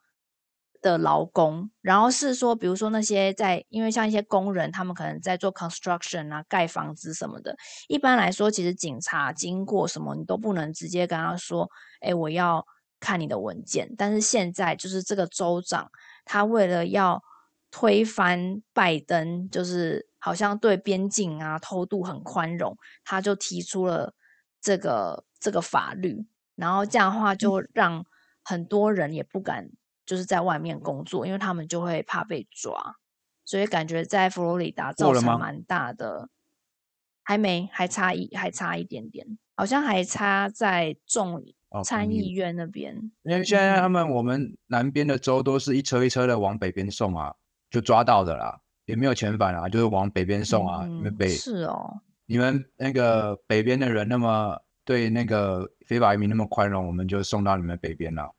[0.81, 7.57] 的劳工，然后是说，比如说那些在，因为像一些工人，他们可能在做 construction 啊，盖房子什么的。
[7.89, 11.69] 一般来说，其实警察经过什么，你都不能直接跟他说，
[12.01, 12.65] 哎，我要
[13.01, 13.95] 看你的文件。
[13.97, 15.91] 但是现在，就是这个州长，
[16.25, 17.23] 他为了要
[17.71, 24.15] 推翻拜登，就是好像对边境啊偷渡很宽容，他就提出了
[24.61, 28.05] 这个这个法律，然后这样的话就让
[28.45, 29.71] 很多人也不敢。
[30.07, 32.97] 就是在外面工作，因为他们就会怕被抓，
[33.45, 36.31] 所以感觉在佛罗里达造成蛮大的。
[37.23, 41.45] 还没，还差一，还差一点点，好像还差在众
[41.85, 42.95] 参议院那边。
[43.23, 47.35] 因为现在他们我们南边的州都是一车一车的往北边送啊，
[47.71, 50.87] 就抓到的啦，也没有遣返啊，就是往北边送啊。
[50.87, 58.35] 你们北是哦，你们那个北边的人那么对那个非法移民那么宽容，我们就送到你们北边了。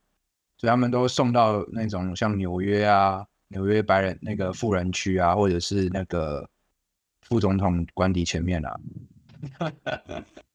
[0.57, 6.49] 所以他们都送到那种像纽约啊、纽约白人那个富人区啊，或者是那个
[7.21, 8.79] 副总统官邸前面啊。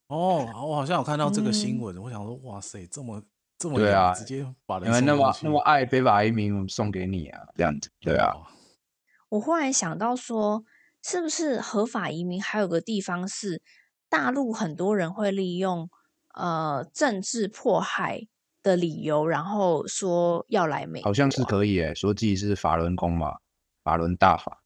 [0.08, 3.22] 哦，我好像有看到这个新闻，嗯、我想说，哇塞，这么
[3.58, 8.34] 这么对啊，直接把人你们那么那么爱非法移民，我们送给你啊，这样子对啊。
[9.30, 10.64] 我忽然想到说，
[11.02, 13.62] 是不是合法移民还有个地方是
[14.08, 15.90] 大陆很多人会利用
[16.34, 18.28] 呃政治迫害
[18.62, 23.38] 的理由，然后说要来美国，好像是可以诶，说自己是法轮功嘛，
[23.82, 24.62] 法轮大法。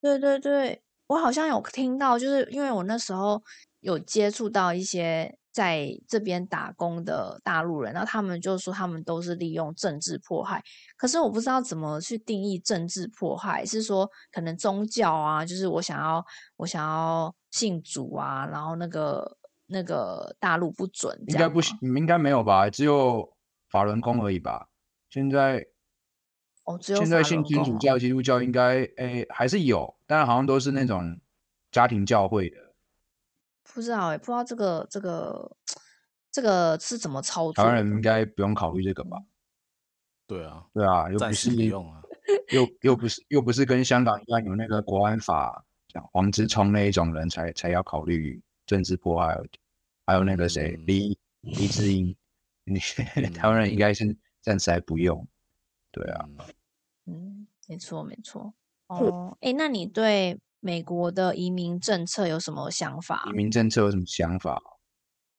[0.00, 3.42] 对对对，我好像有听到，就是因为我那时候
[3.82, 10.62] 有接触到一些在这边打工的大陆人，然后他们就说他们都是利用政治迫害，
[10.96, 16.24] 可是我不知道怎么去定义政治迫害，是说可能宗教啊，就是我想要
[16.56, 22.70] 我想要信主啊，然后那个那个大陆不准，应该不行，应该没有吧？
[22.70, 23.36] 只有
[23.68, 24.68] 法轮功而已吧？
[25.10, 25.66] 现在。
[26.64, 31.20] 哦，只有现在信天主教、基督教应该诶还是有，但好像都是那种
[31.72, 32.56] 家庭教会的。
[33.74, 35.56] 不知道诶，不知道这个这个
[36.30, 37.54] 这个是怎么操作？
[37.54, 39.18] 台湾人应该不用考虑这个吧？
[40.26, 42.02] 对啊，对啊，又不是不用啊，
[42.52, 49.38] 又又不是又不是跟香港一样有那个国安法，像黄之聪那一种人才才要考虑政治迫害，
[50.06, 52.16] 还有那个谁黎黎智英，
[52.64, 52.78] 你
[53.30, 55.26] 台湾人应该是暂时还不用。
[55.90, 56.28] 对啊，
[57.06, 58.54] 嗯，没错没错。
[58.86, 63.24] 哦，哎，那你对美国的移民政策有什么想法？
[63.28, 64.62] 移民政策有什么想法？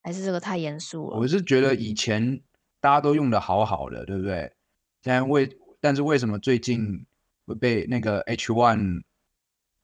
[0.01, 1.17] 还是这个太严肃了？
[1.17, 2.41] 我是觉得以前
[2.81, 4.53] 大家都用的好好的，对不对？
[5.01, 7.05] 现在为，但是为什么最近
[7.45, 9.03] 会被那个 H one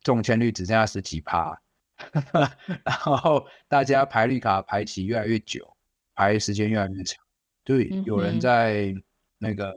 [0.02, 1.58] 中签率只剩下十几趴？
[2.84, 5.76] 然后大家排绿卡排期越来越久，
[6.14, 7.18] 排时间越来越长，
[7.64, 8.94] 就有人在
[9.38, 9.74] 那个。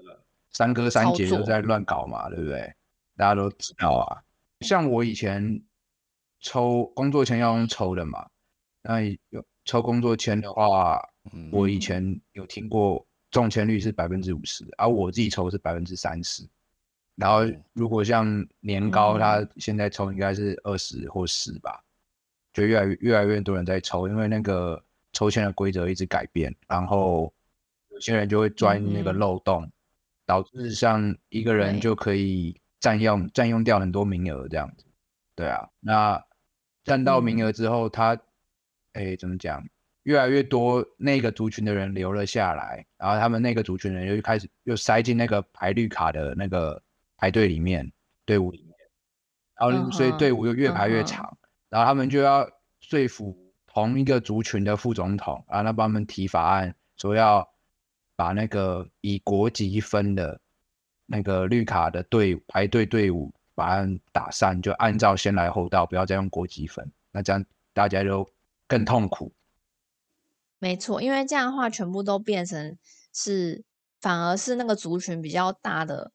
[0.55, 2.71] 三哥三姐都在乱搞嘛，对不对？
[3.17, 4.21] 大家都知道啊。
[4.63, 5.61] 像我以前
[6.39, 8.27] 抽工作签要用抽的嘛，
[8.81, 10.99] 那有抽工作签的话，
[11.33, 16.47] 嗯、我以前有听过中签率是百分之五十，而我自己抽是百分之三十。
[17.15, 17.41] 然后
[17.73, 18.25] 如果像
[18.61, 21.83] 年糕，他现在抽应该是二十或十吧，
[22.53, 27.31] 就越来越越来越多人在抽，因为那个抽签的规则一直改变，然后
[27.89, 29.63] 有些人就会钻那个漏洞。
[29.63, 29.71] 嗯
[30.25, 34.83] 导致像一个人就可以占用占用掉很多名额这样子，
[35.35, 36.21] 对啊，那
[36.83, 38.19] 占到名额之后，他
[38.91, 39.63] 哎怎么讲？
[40.03, 46.83] 越来越多那个族群的人留了下来，然后他们那个族群的人又开始又塞进那个排绿卡的那个
[47.15, 47.89] 排队里面
[48.25, 48.75] 队伍里面，
[49.55, 51.37] 然后所以队伍又越排越长，
[51.69, 52.45] 然后他们就要
[52.81, 53.33] 说服
[53.65, 57.49] 同一个族群的副总统，然后他帮他们提法案说要。
[58.15, 60.39] 把那个以国籍分的
[61.05, 66.91] 那个绿卡的队排队队伍，把它打散，就按照先来后到，不要再用国籍分。
[67.11, 68.27] 那这样大家就
[68.67, 69.31] 更痛苦。
[70.59, 72.77] 没错，因为这样的话，全部都变成
[73.13, 73.63] 是，
[74.01, 76.11] 反而是那个族群比较大的，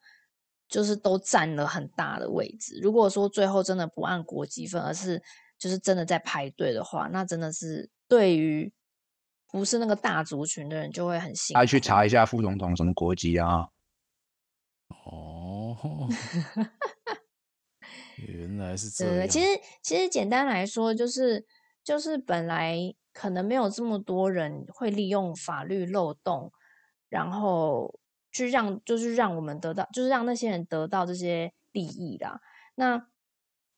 [0.69, 2.81] 就是都占了很大的位置。
[2.83, 5.23] 如果说最后真的不按国籍分，而是
[5.59, 8.73] 就是真的在排队的话，那真的是对于。
[9.51, 11.59] 不是那个大族群的人就会很辛苦。
[11.59, 13.67] 他去查一下副总统什么国籍啊？
[14.89, 16.09] 哦，
[18.19, 19.29] 原来是这样。
[19.29, 19.47] 其实
[19.83, 21.47] 其实简单来说，就是
[21.85, 22.77] 就是本来
[23.13, 26.53] 可能没有这么多人会利用法律漏洞，
[27.09, 27.99] 然后
[28.33, 32.41] 去让就是让我们得到，就是让那些人得到这些利益啦。
[32.75, 33.09] 那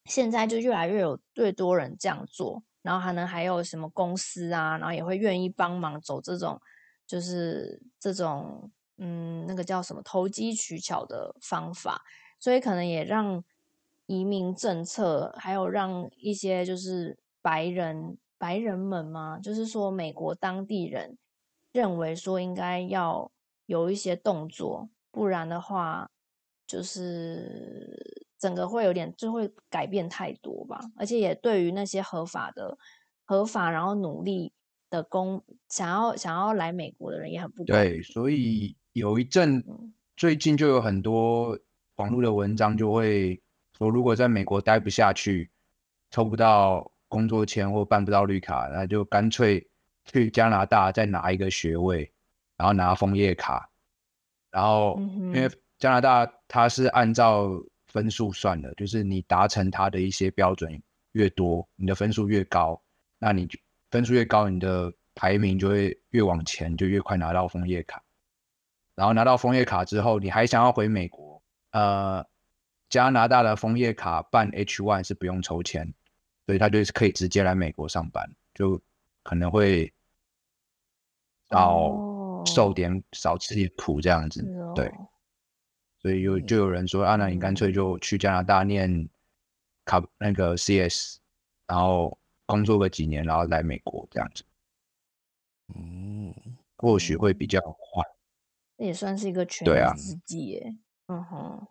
[0.05, 2.63] 现在就越来越有越多人这样做。
[2.83, 6.59] 然后还能还有什么公司啊，然后也会愿意帮忙走这种，
[7.07, 12.03] 就是这种嗯，那个叫什么投机取巧的方法，
[12.39, 13.43] 所以可能也让
[14.07, 21.19] 移民政策，还有让一些就是白人白人们嘛，就是说美国当地人
[21.73, 23.33] 认为说应该要
[23.67, 26.11] 有一些动作，不然的话
[26.67, 28.29] 就是。
[28.41, 32.79] 整个会有点就会改变太多吧，而且也对于那些合法的、
[33.27, 34.51] 合法然后努力
[34.89, 39.65] 的工想要想要来美国的人也很不对，所以有一阵
[40.17, 41.59] 最近就有很多
[41.97, 43.41] 网络的文章就会
[43.79, 45.49] 说，如果在美国待不下去，
[46.11, 49.65] 抽不到工作签或办不到绿卡，那就干脆
[50.05, 52.11] 去加拿大再拿一个学位，
[52.57, 53.71] 然后拿枫叶卡，
[54.51, 55.49] 然后因为
[55.79, 57.49] 加拿大它是按照
[57.87, 62.81] 分数算的，就是你达成它的一些标准越多，你的分数越高，
[63.19, 63.59] 那你就
[63.91, 68.03] 分数越高，你的排名就会越往前，就越快拿到枫叶卡。
[69.01, 72.23] 然后拿到枫叶卡之后，你还想要回美国，呃，
[72.91, 75.91] 加拿大的枫叶卡办 H one 是不用抽签，
[76.45, 78.79] 所以他就是可以直接来美国上班，就
[79.23, 79.91] 可能会
[81.49, 84.93] 少受点少吃点苦这样子，对。
[86.03, 89.09] 所以有就有人说，啊，那你干脆就去加拿大念
[89.87, 91.17] 卡那个 CS，
[91.67, 94.45] 然后工作个几年，然后来美国这样子，
[95.75, 96.35] 嗯，
[96.77, 98.05] 或许会比较快。
[98.81, 100.75] 这也算是一个全职司机耶。
[101.09, 101.67] 嗯哼，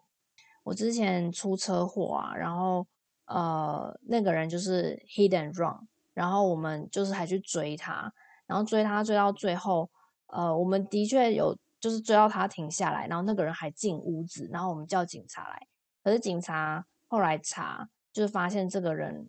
[0.61, 2.85] 我之前出车祸啊，然后
[3.25, 8.13] 呃，那个人就是 hit and run，然后我们就是还去追他，
[8.45, 9.89] 然后追他追到最后，
[10.27, 15.67] 呃，我们的确有就是追到他停下来，然后那个人还进屋子，然后我们叫警察来，
[16.03, 19.27] 可是警察后来查，就是发现这个人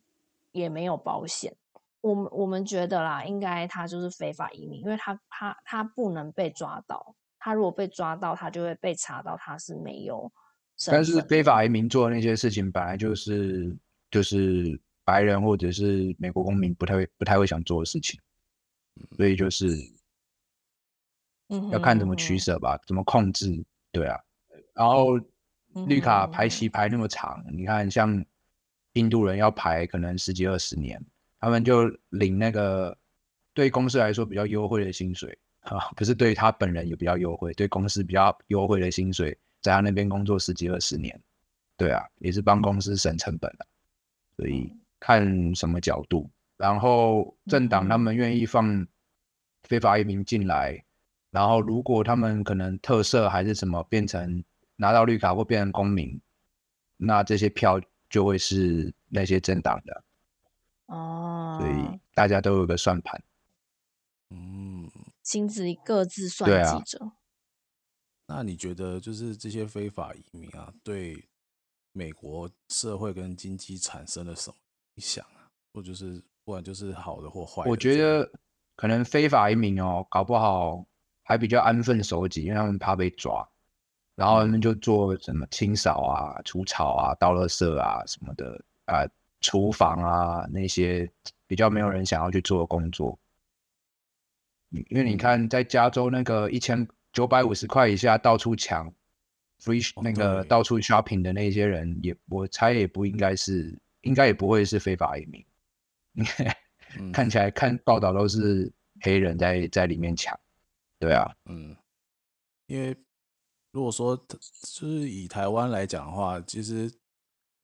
[0.53, 1.57] 也没有保险。
[2.03, 10.31] 我们我们觉得啦，应该他就是非法移民，因为他他他不能被抓到，他如果被抓到，他就会被查到他是没有。
[10.87, 13.77] 但是非法移民做的那些事情，本来就是
[14.11, 18.21] 就是白人或者是美国公民不太会不太会想做的事情，
[19.17, 19.77] 所以就是
[21.73, 24.17] 要看怎么取舍吧，怎么控制，对啊。
[24.75, 25.19] 然后
[25.87, 28.25] 绿卡排期排那么长，你看像
[28.93, 31.03] 印度人要排可能十几二十年。
[31.43, 32.97] 他们就领那个
[33.55, 41.21] 对公司来说比较优惠的薪水啊，不是对他本人也比较优惠，对公司比较优惠的薪水，在他那边工作十几二十年，
[41.77, 43.67] 对啊，也是帮公司省成本的。
[44.37, 48.87] 所以看什么角度，然后政党他们愿意放
[49.65, 50.83] 非法移民进来，
[51.31, 54.43] 然后如果他们可能特色还是什么，变成
[54.77, 56.19] 拿到绿卡或变成公民，
[56.97, 60.05] 那这些票就会是那些政党的。
[60.87, 63.23] 哦，所以大家都有个算盘，
[64.31, 64.80] 嗯，
[65.23, 67.05] 心子里各自算计着。
[67.05, 67.13] 啊、
[68.27, 71.29] 那你觉得，就是这些非法移民啊，对
[71.93, 74.57] 美国社会跟经济产生了什么
[74.95, 75.49] 影响啊？
[75.73, 77.71] 或就是不管就是好的或坏的？
[77.71, 78.31] 我觉得
[78.77, 80.85] 可能非法移民哦，搞不好
[81.23, 83.49] 还比较安分守己，因为他们怕被抓，
[84.15, 89.07] 然后他们就做什么清扫啊、除草啊、倒垃圾啊什么的啊。
[89.43, 91.11] 厨房啊，那些
[91.47, 93.19] 比较没有人想要去做的工作，
[94.71, 98.93] 因为你看，在加州那个一千九百五十块以下到处抢
[99.61, 105.45] free 那个到处 shopping 的那些人，也我猜也不应该是，应该也不会是非法移民。
[107.13, 110.39] 看起来看报道都是黑人在在里面抢，
[110.99, 111.77] 对啊，嗯，
[112.67, 112.97] 因为
[113.73, 114.39] 如果说就
[114.79, 116.91] 是以台湾来讲的话，其实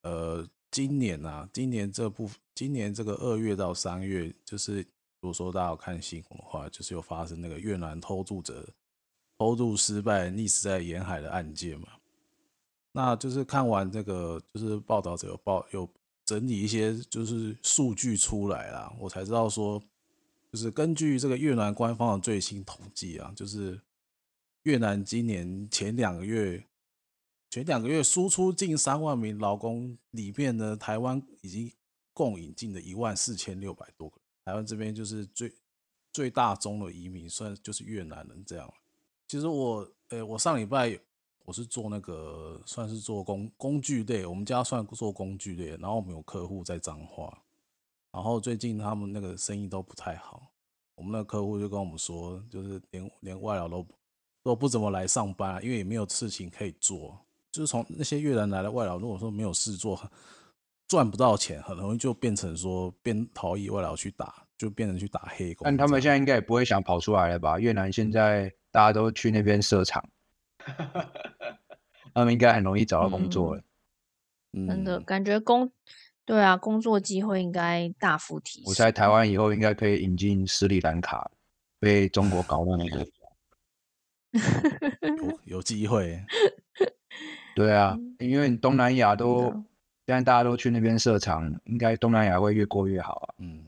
[0.03, 0.47] 呃。
[0.69, 4.85] 今年啊，今年这部，今年这个二月到三月，就是
[5.21, 8.69] 如果说大家有看新闻的话，就是有发生那个越南偷渡者
[9.39, 11.89] 偷渡失败溺死在沿海的案件嘛。
[12.93, 15.89] 那就是看完这个，就是报道者有报有
[16.25, 19.83] 整理一些就是数据出来啦，我才知道说，
[20.53, 23.81] 就是根据这个越南官方的最新统计啊，就是
[24.63, 26.65] 越南今年前两个月。
[27.49, 31.73] 前两个月输出近三万名劳工，里面呢，台湾已经
[32.13, 34.21] 共引进了一万四千六百多个。
[34.47, 35.53] 台湾这边就是最
[36.13, 38.73] 最大宗的移民，算就是越南人这样。
[39.27, 40.97] 其实我，呃，我上礼拜
[41.45, 45.71] 我是做那个，算是做工工具类，我们家算做工具类。
[45.79, 47.37] 然后我们有客户在彰化，
[48.13, 50.49] 然后最近他们那个生意都不太好。
[50.95, 53.85] 我们那客户就跟我们说，就是连连外劳都
[54.45, 57.19] 都不怎么来上班，因为也没有事情可以做。
[57.51, 60.01] 就是从那些越南来的外劳，如果说没有事做，
[60.89, 65.65] 赚不到钱，很容易就变成说变逃逸外劳去打，就变成去打黑工。
[65.65, 67.59] 但他们现在应该也不会想跑出来了吧？
[67.59, 70.09] 越南现在大家都去那边设厂，
[72.15, 73.63] 他们应该很容易找到工作了。
[74.53, 75.71] 嗯，真的感觉工，
[76.25, 78.65] 对啊，工作机会应该大幅提升。
[78.67, 81.31] 我在台湾以后应该可以引进斯里兰卡，
[81.81, 83.07] 被中国搞到那个，
[85.17, 86.25] 有有机会。
[87.55, 89.65] 对啊，因为东南亚都
[90.07, 93.35] 现在大家都去那边设厂，应该东南亚会越过越好啊。
[93.39, 93.67] 嗯，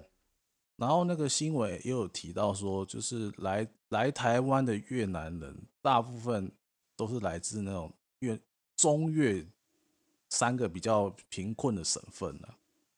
[0.76, 6.51] 然后那个新闻也有提到说，就是来来台湾的越南人，大部分
[6.97, 8.39] 都是来自那种越
[8.76, 9.45] 中越
[10.28, 12.55] 三个比较贫困的省份啊。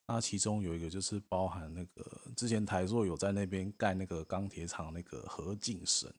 [0.06, 6.12] 那其中有一个就是包含那个之前台塑有在那边盖那个钢铁厂那个河静省，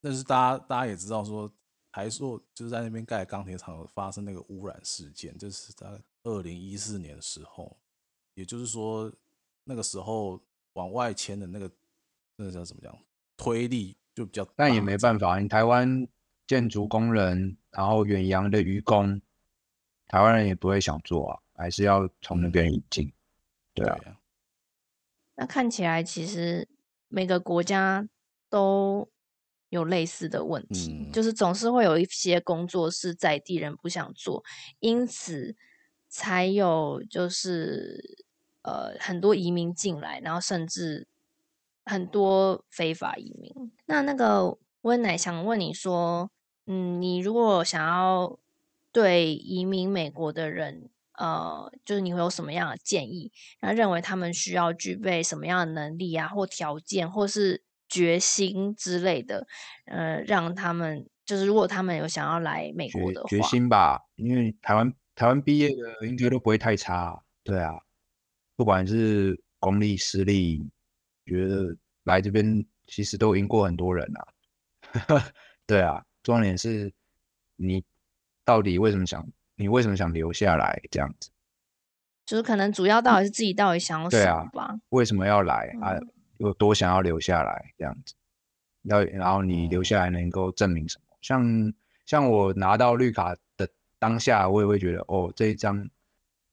[0.00, 1.50] 但是大家大家也知道说。
[1.96, 5.86] 台塑就是在那边盖钢铁厂发生那个污染事件，就是在
[6.24, 7.78] 二零一四年的时候，
[8.34, 9.10] 也就是说
[9.62, 11.70] 那个时候往外迁的那个
[12.36, 12.98] 那个叫怎么讲
[13.36, 16.06] 推力就比较大，但也没办法，你台湾
[16.46, 19.22] 建筑工人，然后远洋的渔工，
[20.08, 23.12] 台湾人也不会想做啊，还是要从那边引进，
[23.72, 24.20] 对啊。
[25.36, 26.68] 那看起来其实
[27.08, 28.08] 每个国家
[28.50, 29.08] 都。
[29.70, 34.44] 有类似的问题，嗯，就是总是会有一些工作是在地人不想做，
[34.78, 35.56] 因此
[36.14, 38.24] 才有就是
[38.62, 41.08] 呃很多移民进来，然后甚至
[41.84, 43.52] 很多非法移民。
[43.86, 46.30] 那那个温奶想问你说，
[46.66, 48.38] 嗯，你如果想要
[48.92, 50.88] 对移民美国的人
[51.18, 53.32] 呃，就是你会有什么样的建议？
[53.58, 59.48] 然后认为他们需要具备什么样的能力啊，或条件，或是决心之类的，
[59.86, 67.74] 呃，让他们就是如果他们有想要来美国的话，决心吧，因为台湾台湾毕业的应该都不会太差，对啊，
[68.56, 70.68] 不管是公立私立，
[71.24, 74.26] 觉得来这边其实都赢过很多人啊，
[75.66, 76.92] 对啊，重点是
[77.56, 77.84] 你
[78.44, 79.26] 到底为什么想？
[79.56, 80.82] 你为什么想留下来？
[80.90, 81.30] 这样子，
[82.26, 84.74] 就是可能主要到底是自己到底想要什么吧？
[84.88, 85.94] 为什么要来啊？
[86.38, 87.72] 有多想要留下来？
[87.78, 88.14] 这样子，
[88.82, 91.04] 要然后你留下来能够证明什么？
[91.14, 91.72] 嗯、像
[92.04, 93.40] 像我拿到绿卡的
[94.04, 95.88] 当下，我也会觉得哦，这一张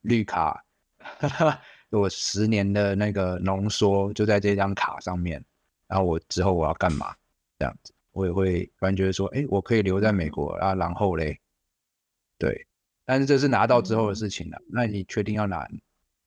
[0.04, 0.64] 绿卡，
[1.92, 5.44] 我十年的那个浓缩就在这张卡上面。
[5.86, 7.14] 然后我之后我要干嘛？
[7.60, 10.74] 这样子，我也会突然觉得说，哎，我可以留在美国啊。
[10.76, 11.42] 然后嘞，
[12.38, 12.66] 对。
[13.04, 14.58] 但是这是拿到之后的事情了。
[14.60, 15.68] 嗯、那你确定要拿？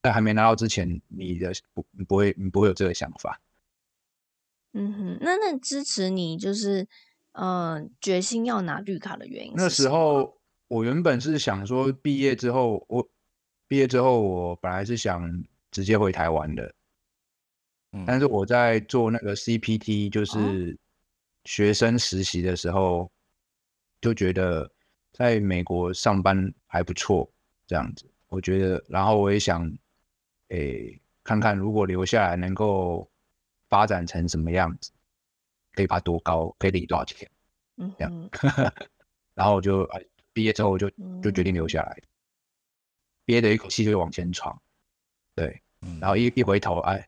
[0.03, 3.41] 在还没拿到之前，你的不不会你不会有这个想法。
[4.73, 6.87] 嗯哼，那那支持你就是
[7.31, 9.53] 呃决心要拿绿卡的原因？
[9.55, 10.37] 那时候
[10.75, 13.07] 我原本是想说，毕业之后我
[13.67, 15.31] 毕业之后我本来是想
[15.71, 16.75] 直接回台湾的。
[17.93, 20.77] 嗯、但是我在做那个 CPT，就是
[21.45, 23.11] 学生实习的时候，哦、
[24.01, 24.69] 就觉得。
[25.17, 27.25] 在美国上班还不错，
[27.65, 29.63] 这样子，我觉得，然后我也想，
[30.49, 33.09] 诶、欸，看看如果留下来能够
[33.69, 34.91] 发展成什么样子，
[35.71, 37.31] 可以爬多高，可以领多少钱，
[37.77, 38.29] 嗯，这样，
[39.35, 40.03] 然后我就哎，
[40.35, 40.89] 毕业之后我就
[41.23, 41.97] 就决定留下来，
[43.23, 44.61] 憋着一口气就往前闯，
[45.33, 45.63] 对，
[46.01, 47.07] 然后一一回头，哎，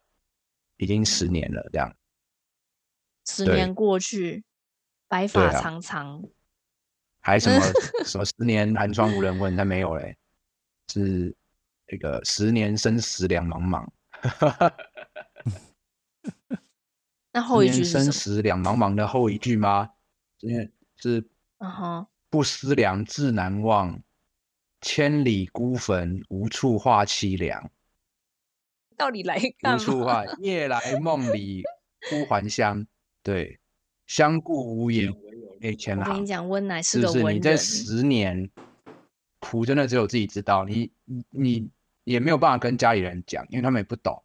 [0.78, 1.94] 已经十年了，这样，
[3.26, 4.46] 十年过去，
[5.10, 6.24] 白发苍苍。
[7.20, 7.60] 还什么
[8.08, 10.18] 什么十年寒窗无人问，他没有嘞，
[10.88, 11.36] 是
[11.88, 13.86] 那个十年生死两茫茫。
[17.34, 19.92] 那后一句是生死两茫茫的后一句吗？
[20.40, 21.20] 因为是
[21.58, 24.02] 嗯哼，不思量，自难忘，
[24.82, 27.70] 千里孤坟，无处话凄凉。
[28.98, 29.76] 到底来干嘛？
[29.76, 31.64] 无处话，夜来梦里
[32.10, 32.86] 忽还乡。
[33.24, 33.60] 对，
[34.06, 35.14] 相顾无言。
[35.62, 36.06] 哎，前行。
[36.06, 37.24] 我跟你讲，温奶是个文人。
[37.24, 37.34] 是不是？
[37.34, 38.50] 你这十年
[39.40, 40.66] 苦，真的只有自己知道。
[40.66, 40.92] 你
[41.30, 41.70] 你
[42.04, 44.22] 也没有办法跟家里人讲，因为他们也不懂。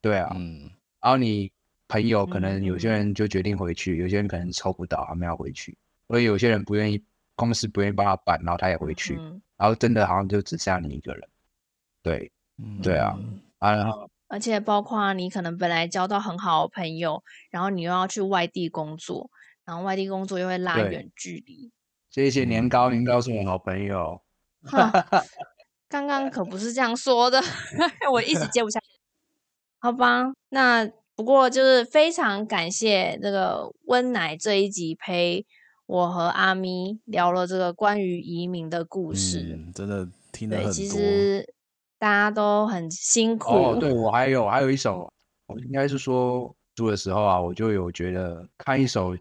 [0.00, 0.70] 对啊，嗯。
[1.00, 1.52] 然后你
[1.88, 5.76] 朋友可能有些人就决定回去，嗯、有些人可能抽不到，他们要回去。
[6.08, 7.02] 所以有些人不愿意，
[7.36, 9.16] 公司不愿意帮他办，然后他也回去。
[9.20, 11.28] 嗯、然后真的好像就只剩下你一个人。
[12.02, 13.16] 对，嗯、对啊。
[13.58, 19.30] 啊，然后而且包括你可能本来交到很好的朋友，然后你又要去外地工作。
[19.64, 21.72] 然后外地工作又会拉远距离。
[22.08, 24.22] 谢谢年糕，年糕是我好朋友。
[25.88, 27.42] 刚刚可不是这样说的，
[28.12, 28.86] 我一直接不下去。
[29.80, 35.44] 好吧，那不过就是非常感谢这个温奶这一集陪
[35.86, 40.72] 我和阿咪聊了这个关于移民的故事，嗯、真的听得很多。
[40.72, 41.54] 其实
[41.98, 43.50] 大家都很辛苦。
[43.50, 45.10] 哦，对，我还有还有一首，
[45.46, 49.16] 我应该是说读的时候啊，我就有觉得看一首。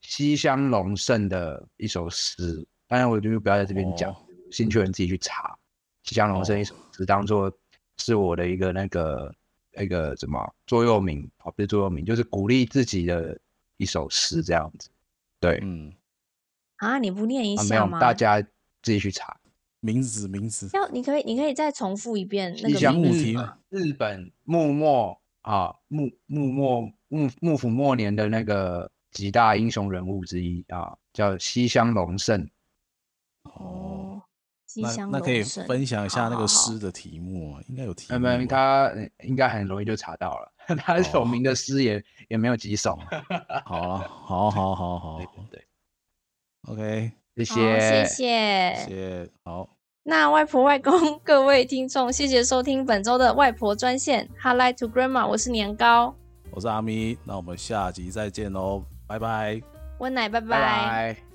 [0.00, 4.14] 西乡隆盛的一首诗，当然我就不要在这边讲，
[4.52, 5.58] 兴趣人自己去查。
[6.04, 7.52] 西乡隆盛一首诗，当做
[7.96, 9.34] 是我的一个那个
[9.72, 13.36] 那个什么座右铭，哦，不是座右铭，就是鼓励自己的
[13.76, 14.88] 一首诗，这样子。
[15.40, 15.92] 对，嗯，
[16.76, 17.86] 啊，你不念一下吗？
[17.86, 18.40] 啊、没有，大家
[18.82, 19.38] 自己去查
[19.80, 20.70] 名字，名字。
[20.72, 23.56] 要，你可以，你可以再重复一遍那个名字。
[23.68, 28.90] 日本幕末啊，幕幕末幕幕府末年的那个。
[29.10, 32.46] 几大英雄人物之一啊，叫西乡隆盛。
[33.44, 34.22] 哦，
[34.66, 37.60] 西乡隆盛，那可以分享一下那个诗的题目吗？
[37.68, 38.18] 应该有题目。
[38.26, 38.92] 嗯，他
[39.24, 40.52] 应该很容易就查到了。
[40.76, 42.98] 他有名的诗也也没有几首。
[43.64, 45.62] 好了，好好好好，对
[46.68, 49.30] ，OK，谢谢，谢谢，谢谢。
[49.44, 49.68] 好，
[50.02, 56.14] 那外婆外公 各位听众，谢谢收听本周的外婆专线，Hi to Grandma，我是年糕，
[56.50, 58.84] 我是阿咪，那我们下集再见喽。
[59.06, 59.60] 拜拜，
[60.00, 60.48] 温奶，拜拜。
[60.48, 61.27] 拜拜。